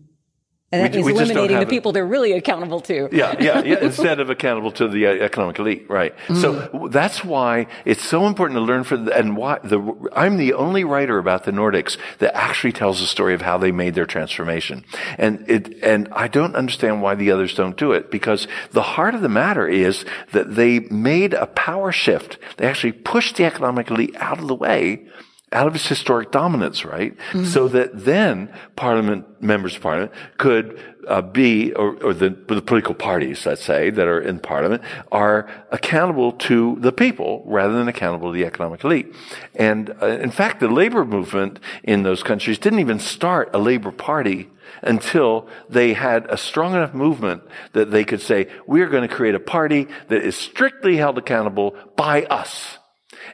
[0.71, 1.69] And that We- means we eliminating the it.
[1.69, 3.09] people they're really accountable to.
[3.11, 3.79] Yeah, yeah, yeah.
[3.81, 6.13] Instead of accountable to the uh, economic elite, right?
[6.35, 9.79] So that's why it's so important to learn from the, and why the
[10.15, 13.71] I'm the only writer about the Nordics that actually tells the story of how they
[13.71, 14.85] made their transformation,
[15.17, 19.15] and it and I don't understand why the others don't do it because the heart
[19.15, 22.37] of the matter is that they made a power shift.
[22.57, 25.07] They actually pushed the economic elite out of the way
[25.51, 27.15] out of its historic dominance, right?
[27.45, 32.93] So that then parliament, members of parliament could uh, be, or, or the, the political
[32.93, 38.31] parties, let's say, that are in parliament are accountable to the people rather than accountable
[38.31, 39.13] to the economic elite.
[39.55, 43.91] And uh, in fact, the labor movement in those countries didn't even start a labor
[43.91, 44.49] party
[44.83, 47.41] until they had a strong enough movement
[47.73, 51.17] that they could say, we are going to create a party that is strictly held
[51.17, 52.78] accountable by us.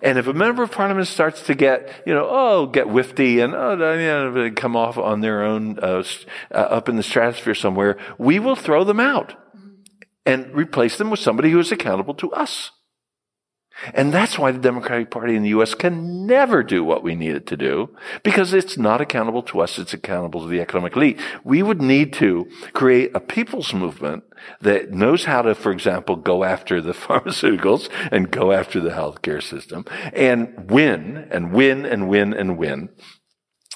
[0.01, 3.53] And if a member of parliament starts to get, you know, oh, get wifty and
[3.53, 6.03] oh, you know, come off on their own uh,
[6.51, 9.35] uh, up in the stratosphere somewhere, we will throw them out
[10.25, 12.71] and replace them with somebody who is accountable to us.
[13.93, 15.73] And that's why the Democratic Party in the U.S.
[15.73, 19.77] can never do what we need it to do because it's not accountable to us.
[19.77, 21.19] It's accountable to the economic elite.
[21.43, 24.23] We would need to create a people's movement
[24.61, 29.43] that knows how to, for example, go after the pharmaceuticals and go after the healthcare
[29.43, 32.89] system and win and win and win and win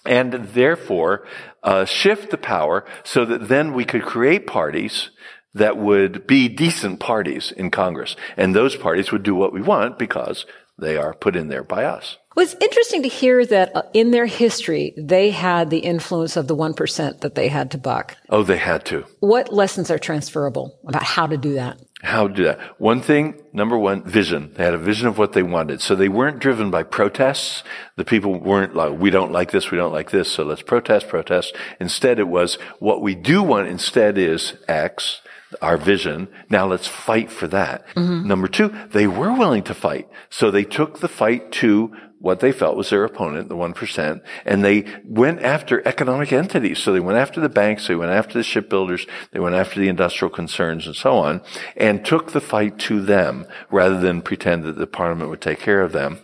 [0.06, 1.26] and therefore
[1.64, 5.12] uh, shift the power so that then we could create parties
[5.54, 8.16] that would be decent parties in Congress.
[8.38, 10.46] And those parties would do what we want because
[10.78, 12.18] they are put in there by us.
[12.36, 16.48] Well, it's interesting to hear that uh, in their history, they had the influence of
[16.48, 18.16] the 1% that they had to buck.
[18.30, 19.04] Oh, they had to.
[19.20, 21.82] What lessons are transferable about how to do that?
[22.02, 22.60] How to do that?
[22.80, 24.54] One thing, number one, vision.
[24.56, 25.82] They had a vision of what they wanted.
[25.82, 27.64] So they weren't driven by protests.
[27.98, 31.10] The people weren't like, we don't like this, we don't like this, so let's protest,
[31.10, 31.56] protest.
[31.80, 35.22] Instead, it was what we do want instead is X,
[35.62, 36.30] our vision.
[36.50, 37.86] Now let's fight for that.
[37.90, 38.28] Mm-hmm.
[38.28, 40.08] Number two, they were willing to fight.
[40.30, 44.64] So they took the fight to what they felt was their opponent, the 1%, and
[44.64, 46.80] they went after economic entities.
[46.80, 49.88] So they went after the banks, they went after the shipbuilders, they went after the
[49.88, 51.42] industrial concerns and so on,
[51.78, 55.82] and took the fight to them rather than pretend that the parliament would take care
[55.82, 56.20] of them.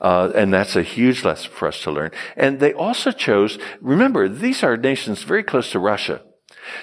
[0.00, 2.10] Uh, and that's a huge lesson for us to learn.
[2.36, 6.22] And they also chose, remember, these are nations very close to Russia.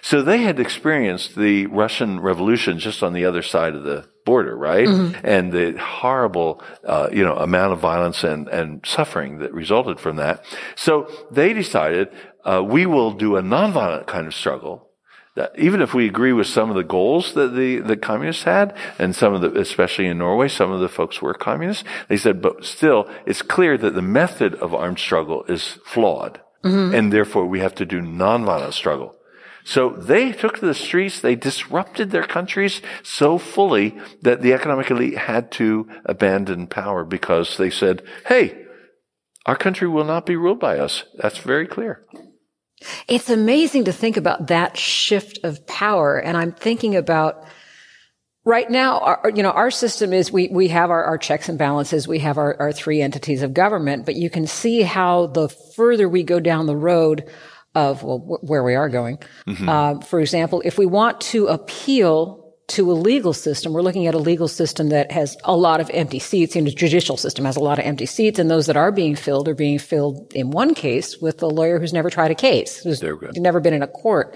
[0.01, 4.57] So they had experienced the Russian Revolution just on the other side of the border,
[4.57, 4.87] right?
[5.23, 10.15] And the horrible, uh, you know, amount of violence and, and suffering that resulted from
[10.15, 10.43] that.
[10.75, 12.09] So they decided,
[12.43, 14.81] uh, we will do a nonviolent kind of struggle.
[15.35, 18.73] That even if we agree with some of the goals that the, the communists had,
[18.97, 22.41] and some of the, especially in Norway, some of the folks were communists, they said,
[22.41, 26.39] but still, it's clear that the method of armed struggle is flawed.
[26.95, 29.13] And therefore we have to do nonviolent struggle.
[29.65, 34.91] So they took to the streets, they disrupted their countries so fully that the economic
[34.91, 38.63] elite had to abandon power because they said, hey,
[39.47, 41.03] our country will not be ruled by us.
[41.17, 42.05] That's very clear.
[43.07, 46.19] It's amazing to think about that shift of power.
[46.19, 47.43] And I'm thinking about
[48.43, 51.57] right now, our, you know, our system is we, we have our, our checks and
[51.57, 52.07] balances.
[52.07, 56.07] We have our, our three entities of government, but you can see how the further
[56.07, 57.27] we go down the road
[57.75, 59.19] of, well, wh- where we are going.
[59.67, 64.15] Uh, for example, if we want to appeal to a legal system, we're looking at
[64.15, 66.55] a legal system that has a lot of empty seats.
[66.55, 69.15] And the judicial system has a lot of empty seats, and those that are being
[69.15, 72.77] filled are being filled in one case with a lawyer who's never tried a case,
[72.79, 73.33] who's There we go.
[73.35, 74.35] never been in a court.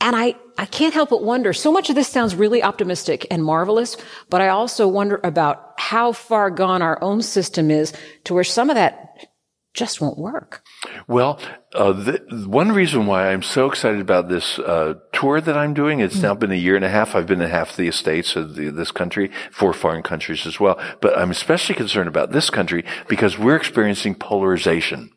[0.00, 3.44] And I, I can't help but wonder, so much of this sounds really optimistic and
[3.44, 3.96] marvelous,
[4.30, 7.92] but I also wonder about how far gone our own system is
[8.24, 9.28] to where some of that
[9.72, 10.62] just won't work.
[11.08, 11.38] Well,
[11.74, 16.00] uh, the, one reason why I'm so excited about this uh, tour that I'm doing,
[16.00, 17.14] it's now been a year and a half.
[17.14, 20.78] I've been in half the estates of the, this country, four foreign countries as well.
[21.00, 25.10] But I'm especially concerned about this country because we're experiencing polarization,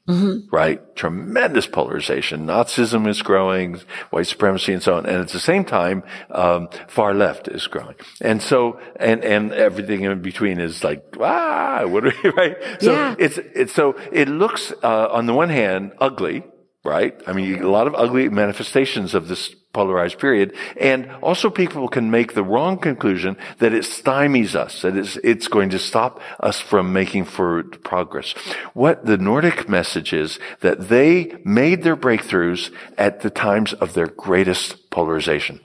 [0.51, 0.81] right?
[0.95, 2.47] Tremendous polarization.
[2.47, 3.79] Nazism is growing,
[4.09, 5.05] white supremacy and so on.
[5.05, 7.95] And at the same time, um, far left is growing.
[8.21, 12.57] And so, and, and everything in between is like, ah, what are we, right?
[12.81, 13.15] So Yeah.
[13.19, 16.43] it's, it's, so it looks, uh, on the one hand, ugly,
[16.87, 17.21] right?
[17.27, 20.55] I mean, a lot of ugly manifestations of this polarized period.
[20.79, 25.49] And also people can make the wrong conclusion that it stymies us, that it's, it's
[25.49, 28.31] going to stop us from making forward progress.
[28.73, 34.07] What the Nordic message is that they made their breakthroughs at the times of their
[34.07, 35.59] greatest polarization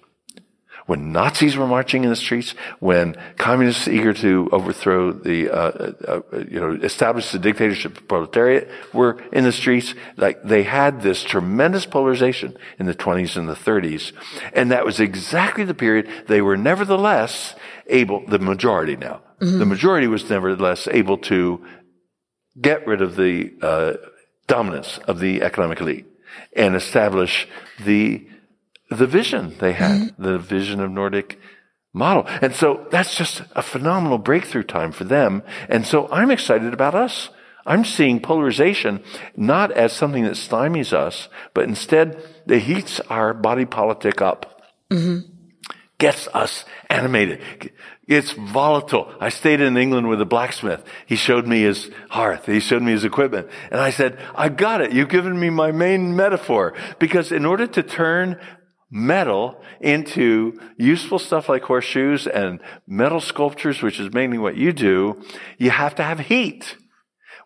[0.87, 5.93] when Nazis were marching in the streets, when communists eager to overthrow the, uh, uh,
[6.09, 11.03] uh, you know, establish the dictatorship of proletariat were in the streets, like they had
[11.03, 14.13] this tremendous polarization in the 20s and the 30s.
[14.53, 17.55] And that was exactly the period they were nevertheless
[17.87, 19.59] able, the majority now, mm-hmm.
[19.59, 21.65] the majority was nevertheless able to
[22.61, 23.93] get rid of the, uh,
[24.47, 26.07] dominance of the economic elite
[26.55, 27.49] and establish
[27.85, 28.27] the
[28.93, 31.39] the vision they had, the vision of Nordic
[31.93, 32.25] model.
[32.41, 35.43] And so that's just a phenomenal breakthrough time for them.
[35.69, 37.31] And so I'm excited about us.
[37.65, 39.03] I'm seeing polarization
[39.37, 44.63] not as something that stymies us, but instead that heats our body politic up.
[44.91, 45.29] Mm-hmm.
[45.99, 47.41] Gets us animated.
[48.09, 49.15] It's volatile.
[49.21, 50.85] I stayed in England with a blacksmith.
[51.07, 52.47] He showed me his hearth.
[52.47, 53.49] He showed me his equipment.
[53.71, 54.91] And I said, I got it.
[54.91, 56.75] You've given me my main metaphor.
[56.99, 58.41] Because in order to turn
[58.93, 65.21] metal into useful stuff like horseshoes and metal sculptures, which is mainly what you do,
[65.57, 66.77] you have to have heat.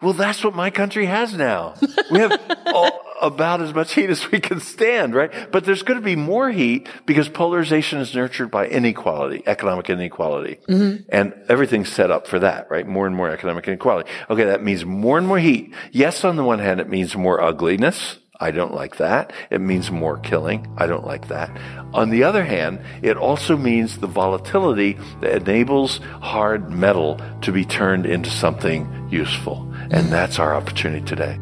[0.02, 1.74] Well, that's what my country has now.
[2.10, 5.50] We have all, about as much heat as we can stand, right?
[5.50, 10.58] But there's going to be more heat because polarization is nurtured by inequality, economic inequality.
[10.68, 11.02] Mm-hmm.
[11.08, 12.86] And everything's set up for that, right?
[12.86, 14.08] More and more economic inequality.
[14.30, 15.74] Okay, that means more and more heat.
[15.90, 19.32] Yes, on the one hand, it means more ugliness I don't like that.
[19.50, 20.66] It means more killing.
[20.76, 21.50] I don't like that.
[21.94, 27.64] On the other hand, it also means the volatility that enables hard metal to be
[27.64, 29.72] turned into something useful.
[29.90, 31.38] And that's our opportunity today.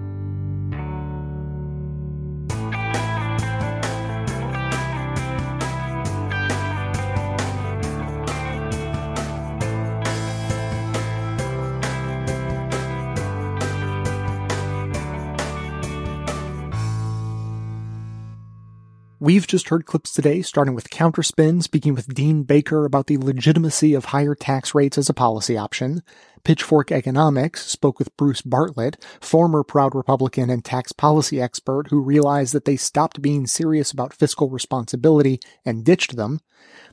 [19.24, 23.94] We've just heard clips today, starting with Counterspin speaking with Dean Baker about the legitimacy
[23.94, 26.02] of higher tax rates as a policy option.
[26.42, 32.52] Pitchfork Economics spoke with Bruce Bartlett, former proud Republican and tax policy expert who realized
[32.52, 36.40] that they stopped being serious about fiscal responsibility and ditched them.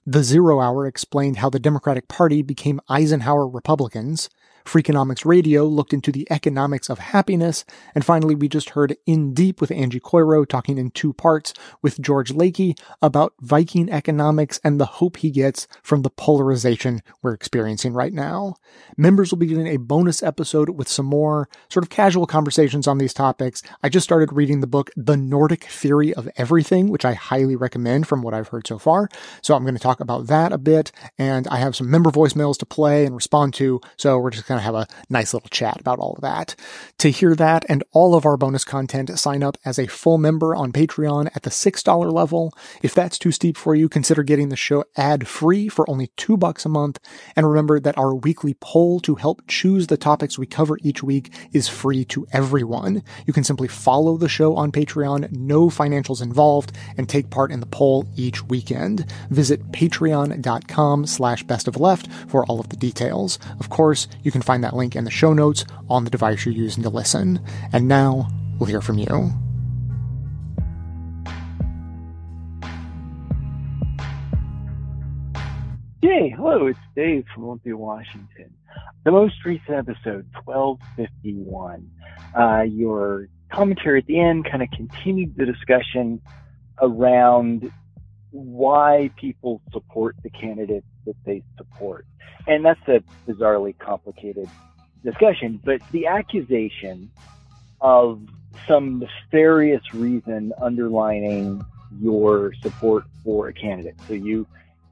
[0.06, 4.30] The Zero Hour explained how the Democratic Party became Eisenhower Republicans.
[4.66, 7.66] Freakonomics Radio looked into the economics of happiness.
[7.96, 12.02] And finally, we just heard In Deep with Angie Coiro talking in two parts with
[12.02, 17.94] George Lakey about Viking economics and the hope he gets from the polarization we're experiencing
[17.94, 18.56] right now.
[18.98, 22.98] Members will be getting a bonus episode with some more sort of casual conversations on
[22.98, 23.64] these topics.
[23.84, 28.08] I just started reading the book, The Nordic Theory of Everything, which I highly recommend
[28.08, 29.10] from what I've heard so far.
[29.42, 30.92] So I'm going to talk about that a bit.
[31.18, 33.82] And I have some member voicemails to play and respond to.
[33.98, 36.56] So we're just going to have a nice little chat about all of that.
[37.00, 40.54] To hear that and all of our bonus content, sign up as a full member
[40.56, 42.54] on Patreon at the $6 level.
[42.82, 46.38] If that's too steep for you, consider getting the show ad free for only two
[46.38, 47.00] bucks a month.
[47.36, 51.34] And remember that our weekly poll to help choose the topics we cover each week
[51.54, 53.04] is free to everyone.
[53.26, 57.60] You can simply follow the show on Patreon, no financials involved, and take part in
[57.60, 59.06] the poll each weekend.
[59.30, 63.40] Visit patreon.com slash best of left for all of the details.
[63.60, 66.46] Of course, you can can find that link in the show notes on the device
[66.46, 67.40] you're using to listen.
[67.72, 68.28] And now
[68.58, 69.32] we'll hear from you.
[76.02, 78.54] Hey, hello, it's Dave from Olympia, Washington.
[79.04, 81.90] The most recent episode, 1251.
[82.38, 86.22] Uh, your commentary at the end kind of continued the discussion
[86.82, 87.72] around
[88.32, 92.06] why people support the candidates that they support.
[92.48, 94.50] And that's a bizarrely complicated
[95.04, 97.12] discussion, but the accusation
[97.82, 98.22] of
[98.68, 101.64] some nefarious reason underlining
[102.00, 103.96] your support for a candidate.
[104.08, 104.48] So you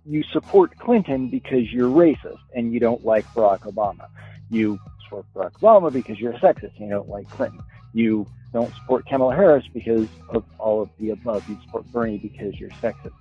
[0.06, 4.08] you support Clinton because you're racist and you don't like Barack Obama.
[4.50, 7.60] You support Barack Obama because you're a sexist and you don't like Clinton.
[7.94, 11.48] You don't support Kamala Harris because of all of the above.
[11.48, 13.14] You support Bernie because you're sexist.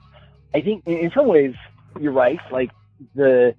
[0.55, 1.55] I think in some ways
[2.01, 2.39] you're right.
[2.51, 2.71] Like
[3.15, 3.55] the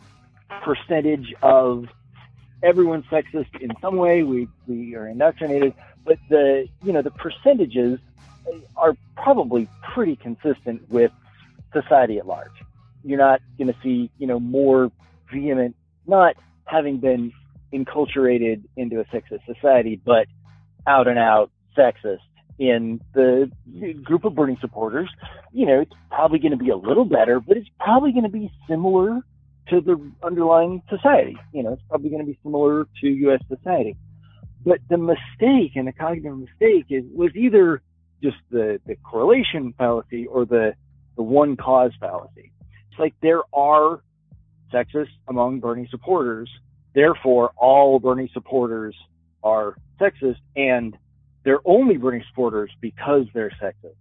[0.63, 1.85] percentage of
[2.63, 4.23] everyone's sexist in some way.
[4.23, 5.73] We we are indoctrinated,
[6.05, 7.99] but the you know the percentages
[8.75, 11.11] are probably pretty consistent with
[11.73, 12.51] society at large.
[13.03, 14.91] You're not going to see you know more
[15.31, 15.75] vehement,
[16.07, 16.35] not
[16.65, 17.31] having been
[17.73, 20.27] enculturated into a sexist society, but
[20.87, 22.19] out and out sexist
[22.59, 23.49] in the
[24.03, 25.09] group of Bernie supporters,
[25.53, 28.29] you know, it's probably going to be a little better, but it's probably going to
[28.29, 29.21] be similar
[29.69, 31.37] to the underlying society.
[31.53, 33.41] You know, it's probably going to be similar to U.S.
[33.47, 33.95] society.
[34.65, 37.81] But the mistake and the cognitive mistake is was either
[38.21, 40.73] just the, the correlation fallacy or the
[41.15, 42.51] the one cause fallacy.
[42.91, 44.01] It's like there are
[44.73, 46.49] sexists among Bernie supporters,
[46.93, 48.95] therefore all Bernie supporters
[49.43, 50.97] are sexist and
[51.43, 53.95] they're only Bernie supporters because they're sexist.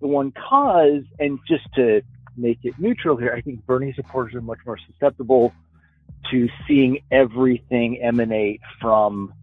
[0.00, 2.02] The one cause, and just to
[2.36, 5.52] make it neutral here, I think Bernie supporters are much more susceptible
[6.30, 9.34] to seeing everything emanate from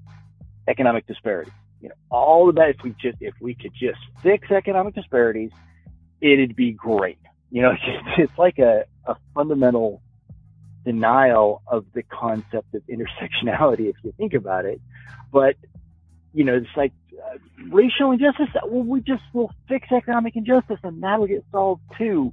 [0.68, 1.53] economic disparities.
[1.81, 2.69] You know, all of that.
[2.69, 5.51] If we just if we could just fix economic disparities,
[6.22, 7.19] it'd be great.
[7.51, 10.01] You know, it's, it's like a, a fundamental
[10.84, 14.81] denial of the concept of intersectionality if you think about it.
[15.31, 15.55] But
[16.38, 17.38] you know, it's like uh,
[17.72, 18.49] racial injustice.
[18.64, 22.31] Well, we just will fix economic injustice and that'll get solved too.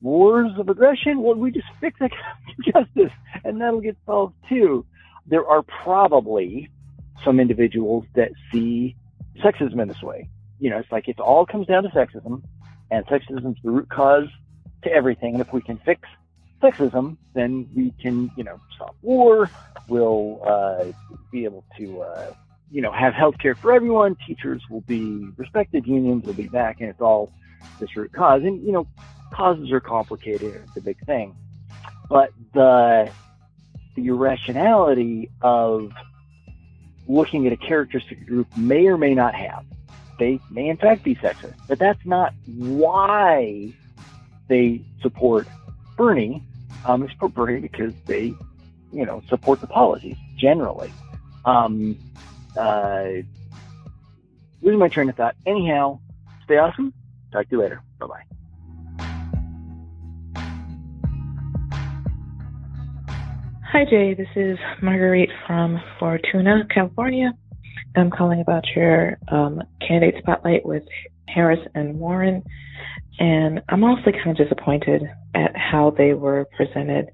[0.00, 1.22] Wars of aggression.
[1.22, 4.84] Well, we just fix economic injustice and that'll get solved too.
[5.28, 6.70] There are probably
[7.24, 8.96] some individuals that see
[9.44, 10.28] sexism in this way.
[10.58, 12.42] You know, it's like it all comes down to sexism,
[12.90, 14.26] and sexism is the root cause
[14.82, 15.34] to everything.
[15.34, 16.00] And if we can fix
[16.60, 19.48] sexism, then we can, you know, stop war.
[19.88, 20.86] We'll uh,
[21.30, 22.32] be able to, uh,
[22.70, 24.16] you know, have health care for everyone.
[24.26, 25.86] Teachers will be respected.
[25.86, 27.32] Unions will be back, and it's all
[27.78, 28.42] this root cause.
[28.42, 28.86] And you know,
[29.32, 30.62] causes are complicated.
[30.64, 31.34] It's a big thing,
[32.08, 33.10] but the
[33.94, 35.90] the irrationality of
[37.08, 39.64] looking at a characteristic group may or may not have.
[40.18, 43.72] They may in fact be sexist, but that's not why
[44.48, 45.46] they support
[45.96, 46.42] Bernie.
[46.84, 48.34] Um, they support Bernie because they,
[48.92, 50.92] you know, support the policies generally.
[51.44, 51.98] Um,
[52.56, 53.22] uh,
[54.62, 55.36] losing my train of thought.
[55.46, 56.00] Anyhow,
[56.44, 56.92] stay awesome.
[57.32, 57.82] Talk to you later.
[57.98, 58.22] Bye bye.
[63.72, 64.14] Hi, Jay.
[64.14, 67.34] This is Marguerite from Fortuna, California.
[67.94, 70.82] I'm calling about your um, candidate spotlight with
[71.28, 72.42] Harris and Warren.
[73.18, 75.02] And I'm honestly kind of disappointed
[75.34, 77.10] at how they were presented.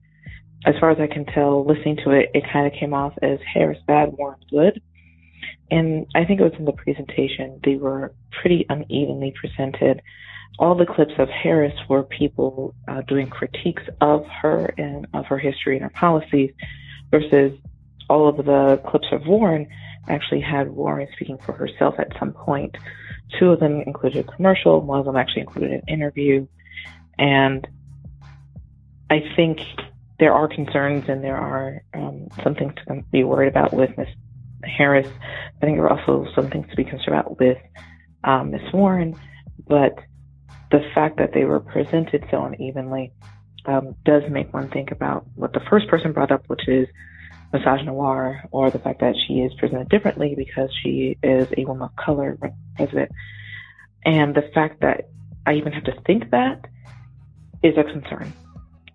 [0.64, 3.38] As far as I can tell, listening to it, it kind of came off as
[3.52, 4.80] Harris bad, Warren good.
[5.72, 10.02] And I think it was in the presentation, they were pretty unevenly presented
[10.58, 15.38] all the clips of Harris were people uh, doing critiques of her and of her
[15.38, 16.50] history and her policies,
[17.10, 17.58] versus
[18.08, 19.66] all of the clips of Warren
[20.08, 22.76] actually had Warren speaking for herself at some point.
[23.38, 26.46] Two of them included a commercial, one of them actually included an interview.
[27.18, 27.66] And
[29.10, 29.60] I think
[30.18, 34.08] there are concerns and there are um, some things to be worried about with Ms.
[34.64, 35.06] Harris.
[35.06, 37.58] I think there are also some things to be concerned about with
[38.24, 38.72] um, Ms.
[38.72, 39.16] Warren.
[39.66, 39.98] But
[40.70, 43.12] the fact that they were presented so unevenly
[43.66, 46.88] um, does make one think about what the first person brought up, which is
[47.52, 51.96] misogynoir, or the fact that she is presented differently because she is a woman of
[51.96, 52.38] color
[52.76, 53.10] president.
[54.04, 55.08] And the fact that
[55.46, 56.66] I even have to think that
[57.62, 58.32] is a concern.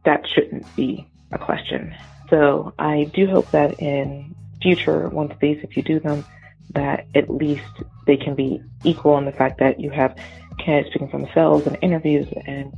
[0.06, 1.96] That shouldn't be a question.
[2.30, 6.26] So I do hope that in future of these, if you do them,
[6.72, 7.64] that at least
[8.06, 10.18] they can be equal in the fact that you have
[10.60, 12.74] candidates speaking for themselves in interviews, and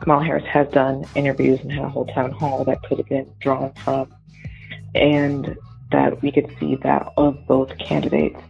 [0.00, 3.30] Kamala Harris has done interviews and had a whole town hall that could have been
[3.40, 4.12] drawn from,
[4.94, 5.56] and
[5.90, 8.40] that we could see that of both candidates,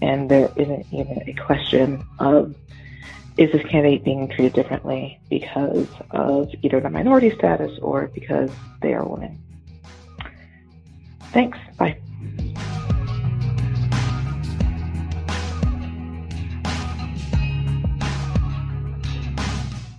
[0.00, 2.54] and there isn't even a question of
[3.38, 8.50] is this candidate being treated differently because of either the minority status or because
[8.82, 9.38] they are women.
[11.32, 11.56] Thanks.
[11.78, 11.98] Bye.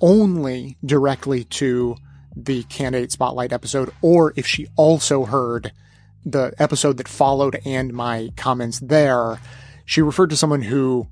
[0.00, 1.96] only directly to
[2.34, 5.72] the candidate spotlight episode or if she also heard
[6.24, 9.40] the episode that followed and my comments there.
[9.84, 11.06] She referred to someone who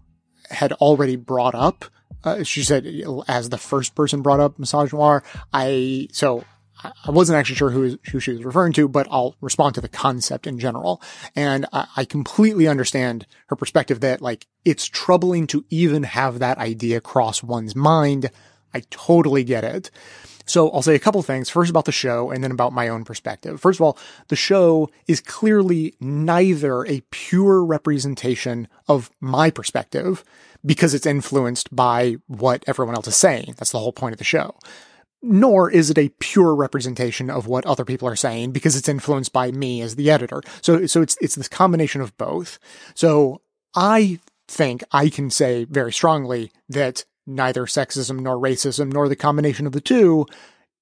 [0.50, 1.86] had already brought up
[2.24, 2.86] uh, she said
[3.28, 5.22] as the first person brought up misogynoir.
[5.52, 6.44] I so
[6.84, 9.88] I wasn't actually sure who, who she was referring to, but I'll respond to the
[9.88, 11.02] concept in general.
[11.34, 16.58] And I, I completely understand her perspective that like it's troubling to even have that
[16.58, 18.30] idea cross one's mind.
[18.72, 19.90] I totally get it.
[20.46, 21.48] So I'll say a couple things.
[21.48, 23.60] First about the show and then about my own perspective.
[23.60, 23.98] First of all,
[24.28, 30.22] the show is clearly neither a pure representation of my perspective
[30.64, 33.54] because it's influenced by what everyone else is saying.
[33.56, 34.54] That's the whole point of the show.
[35.26, 39.32] Nor is it a pure representation of what other people are saying because it's influenced
[39.32, 40.42] by me as the editor.
[40.60, 42.58] So, so it's, it's this combination of both.
[42.94, 43.40] So
[43.74, 49.66] I think I can say very strongly that neither sexism nor racism nor the combination
[49.66, 50.26] of the two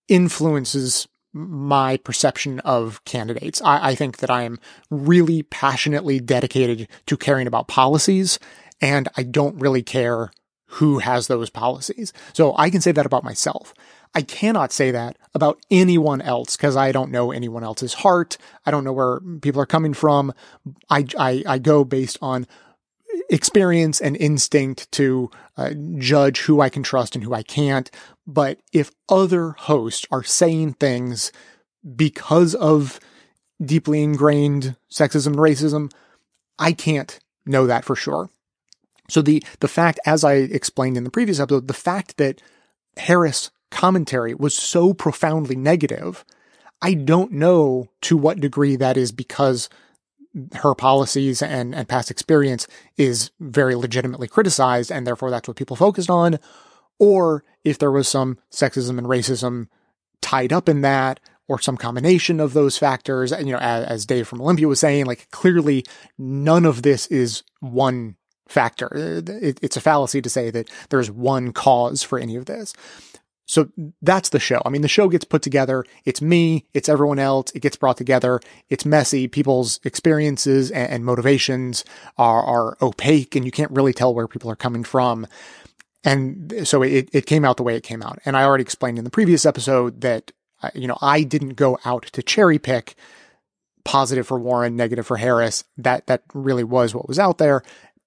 [0.08, 3.62] influences my perception of candidates.
[3.62, 4.58] I, I, think that I am
[4.90, 8.38] really passionately dedicated to caring about policies,
[8.82, 10.30] and I don't really care
[10.66, 12.12] who has those policies.
[12.32, 13.72] So I can say that about myself.
[14.14, 18.36] I cannot say that about anyone else because I don't know anyone else's heart.
[18.66, 20.34] I don't know where people are coming from.
[20.90, 22.46] I, I, I go based on
[23.30, 27.90] experience and instinct to uh, judge who I can trust and who I can't.
[28.26, 31.32] But if other hosts are saying things
[31.96, 33.00] because of
[33.64, 35.92] deeply ingrained sexism and racism,
[36.58, 38.28] I can't know that for sure.
[39.08, 42.40] So the the fact, as I explained in the previous episode, the fact that
[42.96, 46.24] Harris commentary was so profoundly negative,
[46.80, 49.68] I don't know to what degree that is because
[50.54, 52.66] her policies and, and past experience
[52.96, 56.38] is very legitimately criticized, and therefore that's what people focused on,
[56.98, 59.68] or if there was some sexism and racism
[60.20, 63.32] tied up in that, or some combination of those factors.
[63.32, 65.84] And, you know, as, as Dave from Olympia was saying, like clearly
[66.16, 68.16] none of this is one
[68.48, 68.88] factor.
[68.94, 72.74] It, it's a fallacy to say that there's one cause for any of this.
[73.52, 73.68] So
[74.00, 74.62] that's the show.
[74.64, 75.84] I mean, the show gets put together.
[76.06, 76.64] It's me.
[76.72, 77.52] It's everyone else.
[77.54, 78.40] It gets brought together.
[78.70, 79.28] It's messy.
[79.28, 81.84] People's experiences and, and motivations
[82.16, 85.26] are, are opaque and you can't really tell where people are coming from.
[86.02, 88.18] And so it, it came out the way it came out.
[88.24, 91.78] And I already explained in the previous episode that, uh, you know, I didn't go
[91.84, 92.94] out to cherry pick
[93.84, 95.64] positive for Warren, negative for Harris.
[95.76, 97.62] That, that really was what was out there.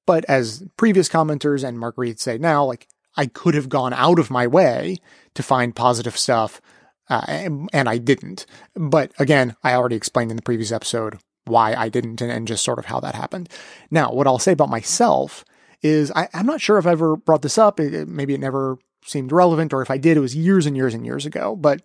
[0.08, 4.30] But as previous commenters and Marguerite say now, like I could have gone out of
[4.30, 4.98] my way
[5.34, 6.62] to find positive stuff,
[7.10, 8.46] uh, and, and, I didn't.
[8.76, 12.64] But again, I already explained in the previous episode why I didn't and, and just
[12.64, 13.50] sort of how that happened.
[13.92, 15.46] Now, what I'll say about myself
[15.82, 17.80] is I, am not sure if I ever brought this up.
[17.80, 20.94] It, maybe it never seemed relevant, or if I did, it was years and years
[20.94, 21.56] and years ago.
[21.56, 21.82] But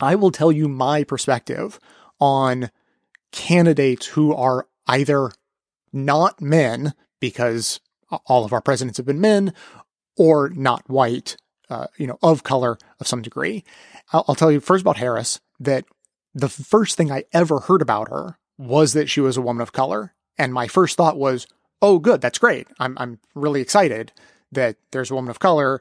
[0.00, 1.80] I will tell you my perspective
[2.20, 2.70] on
[3.32, 5.32] candidates who are either
[5.92, 7.80] not men because
[8.26, 9.52] all of our presidents have been men
[10.16, 11.36] or not white,
[11.68, 13.64] uh, you know, of color of some degree.
[14.12, 15.84] I'll, I'll tell you first about Harris that
[16.34, 19.72] the first thing I ever heard about her was that she was a woman of
[19.72, 20.14] color.
[20.38, 21.46] And my first thought was,
[21.80, 22.68] oh, good, that's great.
[22.78, 24.12] I'm, I'm really excited
[24.52, 25.80] that there's a woman of color.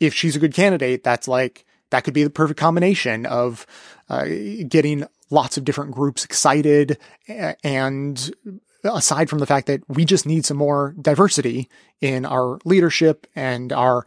[0.00, 3.66] If she's a good candidate, that's like, that could be the perfect combination of
[4.08, 4.26] uh,
[4.68, 6.98] getting lots of different groups excited
[7.64, 8.32] and
[8.84, 11.68] aside from the fact that we just need some more diversity
[12.00, 14.04] in our leadership and our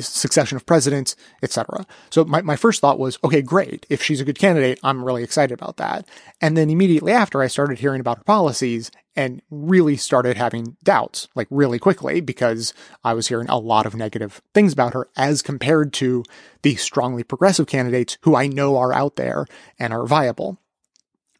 [0.00, 1.86] succession of presidents, etc.
[2.10, 3.86] So my, my first thought was, okay, great.
[3.88, 6.08] If she's a good candidate, I'm really excited about that.
[6.40, 11.28] And then immediately after, I started hearing about her policies and really started having doubts,
[11.34, 12.74] like really quickly, because
[13.04, 16.24] I was hearing a lot of negative things about her as compared to
[16.62, 19.46] the strongly progressive candidates who I know are out there
[19.78, 20.58] and are viable.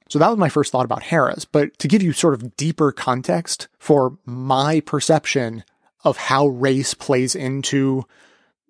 [0.08, 1.44] So that was my first thought about Harris.
[1.44, 5.64] But to give you sort of deeper context for my perception
[6.04, 8.04] of how race plays into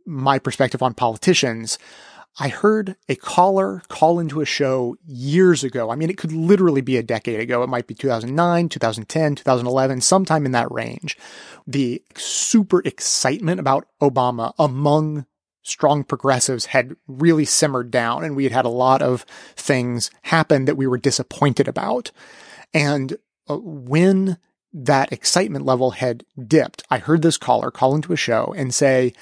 [0.06, 1.78] my perspective on politicians,
[2.38, 5.90] I heard a caller call into a show years ago.
[5.90, 7.62] I mean, it could literally be a decade ago.
[7.62, 11.16] It might be 2009, 2010, 2011, sometime in that range.
[11.66, 15.24] The super excitement about Obama among
[15.66, 19.22] strong progressives had really simmered down and we had had a lot of
[19.56, 22.12] things happen that we were disappointed about.
[22.72, 23.16] And
[23.48, 24.38] uh, when
[24.72, 29.12] that excitement level had dipped, I heard this caller call into a show and say,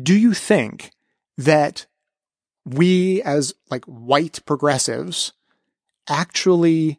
[0.00, 0.90] do you think
[1.36, 1.86] that
[2.64, 5.32] we as like white progressives
[6.08, 6.98] actually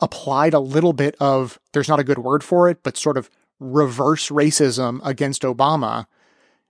[0.00, 3.28] applied a little bit of, there's not a good word for it, but sort of
[3.58, 6.06] reverse racism against Obama?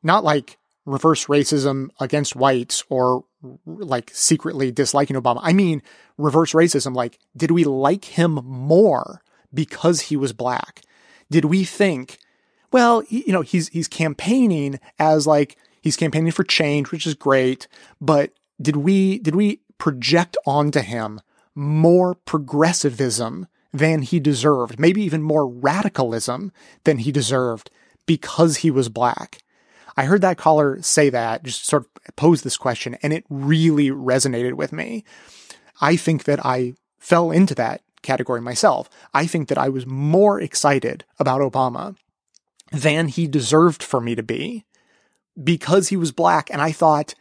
[0.03, 3.25] Not like reverse racism against whites or
[3.67, 5.41] like secretly disliking Obama.
[5.43, 5.83] I mean,
[6.19, 6.95] reverse racism.
[6.95, 10.83] Like, did we like him more because he was black?
[11.31, 12.19] Did we think,
[12.73, 17.69] well, you know, he's, he's campaigning as like, he's campaigning for change, which is great.
[18.01, 21.21] But did we, did we project onto him
[21.55, 26.53] more progressivism than he deserved, maybe even more radicalism
[26.85, 27.71] than he deserved
[28.07, 29.39] because he was black.
[30.01, 33.91] I heard that caller say that, just sort of pose this question, and it really
[33.91, 35.05] resonated with me.
[35.83, 38.89] I think that I fell into that category myself.
[39.13, 41.97] I think that I was more excited about Obama
[42.73, 44.65] than he deserved for me to be
[45.45, 46.49] because he was black.
[46.51, 47.15] And I thought,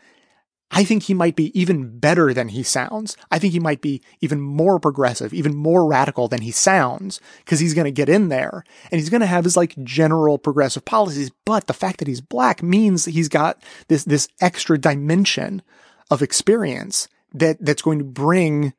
[0.71, 3.17] I think he might be even better than he sounds.
[3.31, 7.59] I think he might be even more progressive, even more radical than he sounds, because
[7.59, 10.85] he's going to get in there and he's going to have his like general progressive
[10.85, 11.31] policies.
[11.43, 15.63] But the fact that he's black means that he's got this, this extra dimension
[16.11, 18.73] of experience that, that's going to bring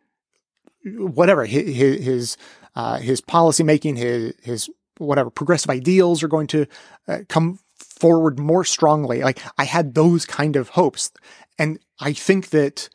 [0.85, 2.37] whatever his, his,
[2.77, 6.67] uh, his policy making, his, his whatever progressive ideals are going to
[7.09, 9.23] uh, come forward more strongly.
[9.23, 11.11] Like I had those kind of hopes.
[11.61, 12.89] And I think that,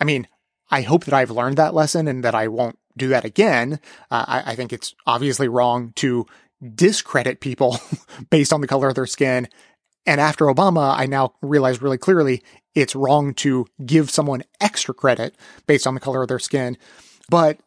[0.00, 0.26] I mean,
[0.72, 3.78] I hope that I've learned that lesson and that I won't do that again.
[4.10, 6.26] Uh, I, I think it's obviously wrong to
[6.74, 7.78] discredit people
[8.30, 9.48] based on the color of their skin.
[10.04, 12.42] And after Obama, I now realize really clearly
[12.74, 15.36] it's wrong to give someone extra credit
[15.68, 16.76] based on the color of their skin.
[17.30, 17.60] But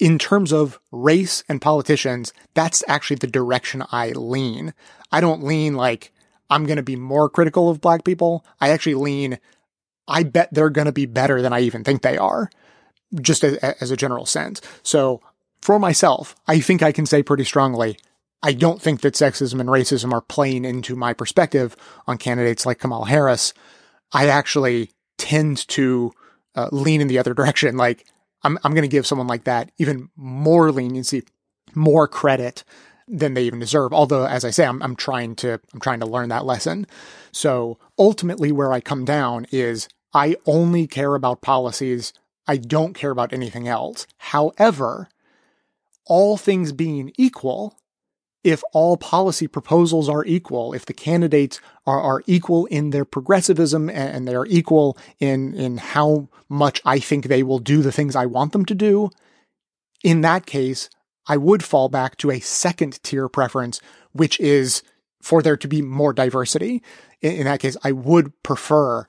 [0.00, 4.74] in terms of race and politicians, that's actually the direction I lean.
[5.12, 6.12] I don't lean like
[6.52, 8.44] I'm going to be more critical of black people.
[8.60, 9.38] I actually lean,
[10.06, 12.50] I bet they're going to be better than I even think they are,
[13.22, 14.60] just as, as a general sense.
[14.82, 15.22] So
[15.62, 17.96] for myself, I think I can say pretty strongly,
[18.42, 21.74] I don't think that sexism and racism are playing into my perspective
[22.06, 23.54] on candidates like Kamala Harris.
[24.12, 26.12] I actually tend to
[26.54, 27.78] uh, lean in the other direction.
[27.78, 28.06] Like
[28.42, 31.22] I'm, I'm going to give someone like that even more leniency,
[31.74, 32.62] more credit
[33.12, 33.92] than they even deserve.
[33.92, 36.86] Although, as I say, I'm, I'm trying to, I'm trying to learn that lesson.
[37.30, 42.14] So ultimately where I come down is I only care about policies.
[42.46, 44.06] I don't care about anything else.
[44.16, 45.08] However,
[46.06, 47.76] all things being equal,
[48.42, 53.88] if all policy proposals are equal, if the candidates are, are equal in their progressivism
[53.90, 58.26] and they're equal in, in how much I think they will do the things I
[58.26, 59.10] want them to do,
[60.02, 60.90] in that case,
[61.26, 63.80] I would fall back to a second tier preference,
[64.12, 64.82] which is
[65.20, 66.82] for there to be more diversity.
[67.20, 69.06] In, in that case, I would prefer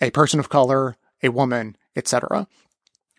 [0.00, 2.46] a person of color, a woman, etc.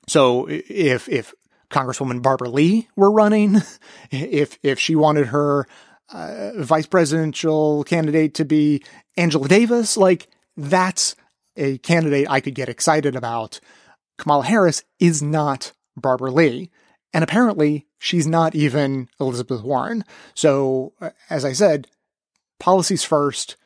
[0.07, 1.33] So if if
[1.69, 3.57] Congresswoman Barbara Lee were running,
[4.11, 5.67] if if she wanted her
[6.09, 8.83] uh, vice presidential candidate to be
[9.17, 10.27] Angela Davis, like
[10.57, 11.15] that's
[11.55, 13.59] a candidate I could get excited about.
[14.17, 16.69] Kamala Harris is not Barbara Lee.
[17.13, 20.05] And apparently, she's not even Elizabeth Warren.
[20.33, 21.87] So, uh, as I said,
[22.59, 23.57] policies first,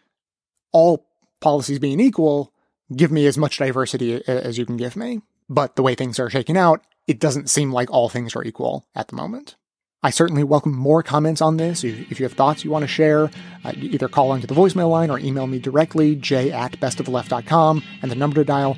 [0.72, 1.06] all
[1.42, 2.52] policies being equal,
[2.96, 5.22] give me as much diversity as you can give me.
[5.48, 8.88] But the way things are shaking out, it doesn't seem like all things are equal
[8.96, 9.56] at the moment.
[10.02, 11.84] I certainly welcome more comments on this.
[11.84, 13.32] If you have thoughts you want to share,
[13.64, 18.12] uh, either call into the voicemail line or email me directly, j at bestoftheleft.com, and
[18.12, 18.78] the number to dial